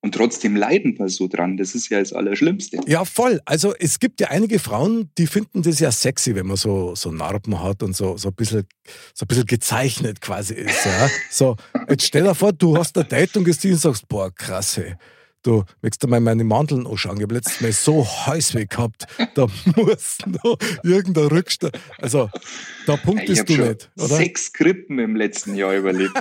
und 0.04 0.14
trotzdem 0.14 0.54
leiden 0.54 0.98
wir 0.98 1.08
so 1.08 1.28
dran. 1.28 1.56
Das 1.56 1.74
ist 1.74 1.88
ja 1.88 1.98
das 1.98 2.12
Allerschlimmste. 2.12 2.78
Ja, 2.86 3.06
voll. 3.06 3.40
Also 3.46 3.74
es 3.78 3.98
gibt 3.98 4.20
ja 4.20 4.28
einige 4.28 4.58
Frauen, 4.58 5.08
die 5.16 5.26
finden 5.26 5.62
das 5.62 5.80
ja 5.80 5.90
sexy, 5.90 6.34
wenn 6.34 6.46
man 6.46 6.58
so, 6.58 6.94
so 6.94 7.10
Narben 7.10 7.62
hat 7.62 7.82
und 7.82 7.96
so, 7.96 8.18
so, 8.18 8.28
ein 8.28 8.34
bisschen, 8.34 8.64
so 9.14 9.24
ein 9.24 9.28
bisschen 9.28 9.46
gezeichnet 9.46 10.20
quasi 10.20 10.52
ist. 10.52 10.84
Ja? 10.84 11.08
So, 11.30 11.56
jetzt 11.88 12.04
stell 12.04 12.24
dir 12.24 12.34
vor, 12.34 12.52
du 12.52 12.76
hast 12.76 12.98
ein 12.98 13.08
Date 13.08 13.34
und 13.38 13.44
gehst 13.44 13.62
hin 13.62 13.72
und 13.72 13.78
sagst, 13.78 14.06
boah, 14.06 14.30
krass, 14.30 14.76
hey. 14.76 14.94
Du, 15.44 15.62
möchtest 15.82 16.02
du 16.02 16.08
mal 16.08 16.20
meine 16.20 16.42
Mandeln 16.42 16.86
anschauen? 16.86 17.18
Ich 17.18 17.22
habe 17.22 17.34
letztes 17.34 17.60
Mal 17.60 17.70
so 17.70 18.02
Heißweh 18.06 18.64
gehabt. 18.64 19.06
Da 19.34 19.46
muss 19.76 20.16
noch 20.42 20.56
irgendein 20.82 21.26
Rückstand. 21.26 21.78
Also, 21.98 22.30
da 22.86 22.96
punktest 22.96 23.46
du 23.50 23.54
schon 23.54 23.68
nicht, 23.68 23.90
oder? 23.98 24.16
sechs 24.16 24.54
Krippen 24.54 24.98
im 24.98 25.16
letzten 25.16 25.54
Jahr 25.54 25.74
überlebt. 25.74 26.18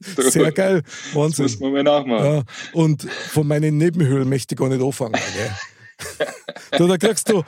Sehr 0.00 0.50
geil. 0.50 0.82
Das 0.82 1.14
Wahnsinn. 1.14 1.44
muss 1.44 1.60
man 1.60 1.72
mal 1.72 1.82
nachmachen. 1.82 2.24
Ja, 2.24 2.42
und 2.72 3.02
von 3.02 3.46
meinen 3.46 3.76
Nebenhöhlen 3.76 4.30
möchte 4.30 4.54
ich 4.54 4.58
gar 4.58 4.68
nicht 4.70 4.82
anfangen. 4.82 5.20
Du, 6.78 6.86
da 6.86 6.96
kriegst 6.96 7.28
du 7.28 7.42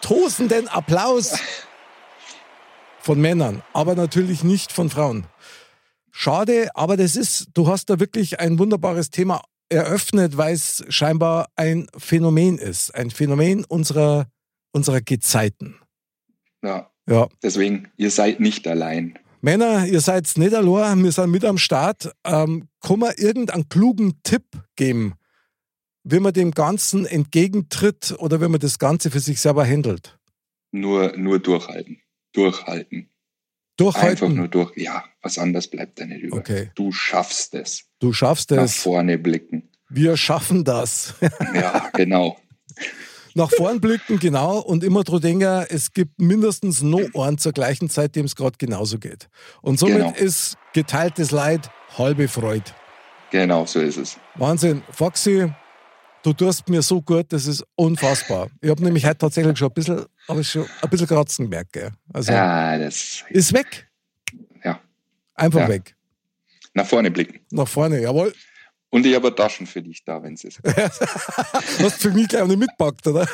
tosenden 0.00 0.68
Applaus 0.68 1.38
von 3.00 3.20
Männern, 3.20 3.62
aber 3.74 3.94
natürlich 3.94 4.42
nicht 4.42 4.72
von 4.72 4.88
Frauen. 4.88 5.26
Schade, 6.10 6.70
aber 6.74 6.96
das 6.96 7.14
ist, 7.14 7.48
du 7.52 7.68
hast 7.68 7.90
da 7.90 8.00
wirklich 8.00 8.40
ein 8.40 8.58
wunderbares 8.58 9.10
Thema 9.10 9.42
eröffnet, 9.70 10.36
weil 10.36 10.54
es 10.54 10.84
scheinbar 10.88 11.48
ein 11.56 11.86
Phänomen 11.96 12.58
ist. 12.58 12.94
Ein 12.94 13.10
Phänomen 13.10 13.64
unserer, 13.64 14.26
unserer 14.72 15.00
Gezeiten. 15.00 15.76
Ja, 16.62 16.90
Ja. 17.08 17.28
deswegen, 17.42 17.88
ihr 17.96 18.10
seid 18.10 18.40
nicht 18.40 18.66
allein. 18.68 19.18
Männer, 19.40 19.86
ihr 19.86 20.00
seid 20.00 20.30
nicht 20.36 20.52
allein, 20.54 21.02
wir 21.02 21.12
sind 21.12 21.30
mit 21.30 21.44
am 21.46 21.56
Start. 21.56 22.12
Ähm, 22.24 22.68
kann 22.82 22.98
man 22.98 23.14
irgendeinen 23.16 23.68
klugen 23.70 24.20
Tipp 24.22 24.44
geben, 24.76 25.14
wie 26.04 26.20
man 26.20 26.34
dem 26.34 26.50
Ganzen 26.50 27.06
entgegentritt 27.06 28.14
oder 28.18 28.40
wie 28.42 28.48
man 28.48 28.60
das 28.60 28.78
Ganze 28.78 29.10
für 29.10 29.20
sich 29.20 29.40
selber 29.40 29.64
handelt? 29.66 30.18
Nur, 30.72 31.16
nur 31.16 31.38
durchhalten. 31.38 32.02
Durchhalten. 32.32 33.08
Einfach 33.88 34.00
Durchhalten. 34.18 34.34
nur 34.36 34.48
durch. 34.48 34.72
Ja, 34.76 35.04
was 35.22 35.38
anderes 35.38 35.68
bleibt 35.68 36.00
da 36.00 36.04
nicht 36.06 36.22
über. 36.22 36.36
Okay. 36.38 36.70
Du 36.74 36.92
schaffst 36.92 37.54
es. 37.54 37.84
Du 37.98 38.12
schaffst 38.12 38.50
Nach 38.50 38.62
es. 38.64 38.76
vorne 38.76 39.18
blicken. 39.18 39.70
Wir 39.88 40.16
schaffen 40.16 40.64
das. 40.64 41.14
Ja, 41.54 41.90
genau. 41.94 42.36
Nach 43.34 43.50
vorn 43.50 43.80
blicken, 43.80 44.18
genau. 44.18 44.58
Und 44.58 44.82
immer 44.82 45.04
dran 45.04 45.20
denken, 45.20 45.64
es 45.68 45.92
gibt 45.92 46.20
mindestens 46.20 46.82
noch 46.82 47.08
einen 47.14 47.38
zur 47.38 47.52
gleichen 47.52 47.88
Zeit, 47.88 48.16
dem 48.16 48.24
es 48.26 48.34
gerade 48.34 48.56
genauso 48.58 48.98
geht. 48.98 49.28
Und 49.62 49.78
somit 49.78 49.96
Genau. 49.98 50.12
ist 50.12 50.56
geteiltes 50.72 51.30
Leid 51.30 51.70
halbe 51.96 52.26
Freude. 52.28 52.64
Genau, 53.30 53.66
so 53.66 53.80
ist 53.80 53.96
es. 53.98 54.16
Wahnsinn. 54.34 54.82
Foxy, 54.90 55.52
Du 56.22 56.32
tust 56.34 56.68
mir 56.68 56.82
so 56.82 57.00
gut, 57.00 57.32
das 57.32 57.46
ist 57.46 57.64
unfassbar. 57.76 58.48
Ich 58.60 58.68
habe 58.68 58.82
nämlich 58.84 59.06
heute 59.06 59.16
tatsächlich 59.18 59.56
schon 59.56 59.68
ein 59.68 59.74
bisschen, 59.74 60.04
aber 60.28 60.44
schon 60.44 60.66
ein 60.82 60.90
bisschen 60.90 61.06
Kratzen 61.06 61.46
gemerkt. 61.50 61.72
Gell? 61.72 61.90
Also 62.12 62.32
Ja, 62.32 62.76
das, 62.78 63.24
ist 63.30 63.52
weg. 63.54 63.88
ja. 64.62 64.80
Einfach 65.34 65.60
Ja. 65.60 65.68
weg. 65.68 65.96
Nach 66.74 66.86
vorne 66.86 67.10
blicken. 67.10 67.40
Nach 67.50 67.66
vorne, 67.66 68.00
jawohl. 68.02 68.34
Und 68.90 69.06
ich 69.06 69.14
habe 69.14 69.34
Taschen 69.34 69.66
für 69.66 69.80
dich 69.80 70.04
da, 70.04 70.22
wenn 70.22 70.34
es 70.34 70.44
ist. 70.44 70.60
Hast 70.64 72.02
für 72.02 72.10
mich 72.10 72.28
gleich 72.28 72.42
eine 72.42 72.56
mitpackt, 72.56 73.06
oder? 73.06 73.26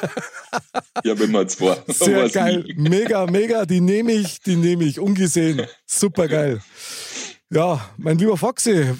Ich 1.02 1.10
habe 1.10 1.24
immer 1.24 1.48
zwei. 1.48 1.76
Sehr 1.88 2.28
geil. 2.30 2.62
nie. 2.76 2.88
Mega, 2.88 3.26
mega. 3.26 3.64
Die 3.64 3.80
nehme 3.80 4.12
ich, 4.12 4.40
die 4.42 4.54
nehme 4.54 4.84
ich. 4.84 5.00
Ungesehen. 5.00 5.66
Super 5.86 6.28
geil. 6.28 6.60
Ja, 7.50 7.88
mein 7.96 8.18
lieber 8.18 8.36
Foxy, 8.36 8.72
äh, 8.80 8.94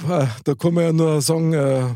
da 0.45 0.55
kann 0.55 0.75
man 0.75 0.85
ja 0.85 0.93
nur 0.93 1.21
sagen, 1.21 1.53
äh, 1.53 1.95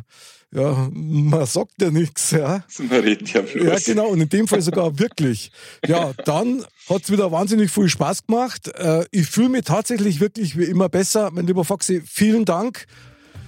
ja, 0.53 0.89
man 0.93 1.47
sagt 1.47 1.81
ja 1.81 1.91
nichts. 1.91 2.33
Ja. 2.33 2.65
Man 2.79 3.01
redet 3.01 3.33
ja 3.33 3.43
bloß. 3.43 3.65
ja, 3.87 3.95
genau. 3.95 4.09
Und 4.09 4.21
in 4.21 4.29
dem 4.29 4.49
Fall 4.49 4.61
sogar 4.61 4.99
wirklich. 4.99 5.53
Ja, 5.87 6.13
dann 6.25 6.65
hat 6.89 7.03
es 7.05 7.11
wieder 7.11 7.31
wahnsinnig 7.31 7.71
viel 7.71 7.89
Spaß 7.89 8.27
gemacht. 8.27 8.69
Äh, 8.75 9.05
ich 9.13 9.27
fühle 9.29 9.51
mich 9.51 9.63
tatsächlich 9.65 10.21
wirklich 10.21 10.59
wie 10.59 10.65
immer 10.65 10.89
besser. 10.89 11.31
Mein 11.33 11.47
lieber 11.47 11.65
Foxy, 11.65 12.03
vielen 12.05 12.45
Dank. 12.45 12.87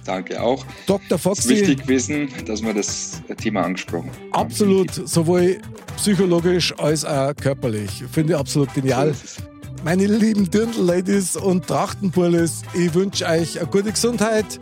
Danke 0.05 0.41
auch. 0.41 0.65
Dr. 0.85 1.03
Es 1.09 1.13
ist 1.13 1.21
Foxy. 1.23 1.49
wichtig 1.49 1.81
gewesen, 1.83 2.29
dass 2.45 2.61
wir 2.61 2.73
das 2.73 3.21
Thema 3.37 3.63
angesprochen 3.63 4.09
haben. 4.31 4.33
Absolut, 4.33 4.93
sowohl 4.93 5.59
psychologisch 5.97 6.73
als 6.77 7.05
auch 7.05 7.33
körperlich. 7.35 8.03
Finde 8.11 8.33
ich 8.33 8.39
absolut 8.39 8.73
genial. 8.73 9.13
So. 9.13 9.43
Meine 9.83 10.05
lieben 10.05 10.49
Dirndl-Ladies 10.49 11.35
und 11.35 11.67
Trachtenbullis, 11.67 12.61
ich 12.73 12.93
wünsche 12.93 13.25
euch 13.25 13.59
eine 13.59 13.67
gute 13.67 13.91
Gesundheit, 13.91 14.59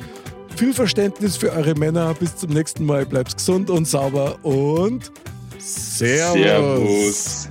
viel 0.56 0.74
Verständnis 0.74 1.38
für 1.38 1.52
eure 1.52 1.76
Männer. 1.76 2.14
Bis 2.14 2.36
zum 2.36 2.52
nächsten 2.52 2.86
Mal. 2.86 3.06
Bleibt 3.06 3.36
gesund 3.38 3.70
und 3.70 3.88
sauber 3.88 4.38
und 4.44 5.12
Servus. 5.60 6.34
Servus. 6.34 7.50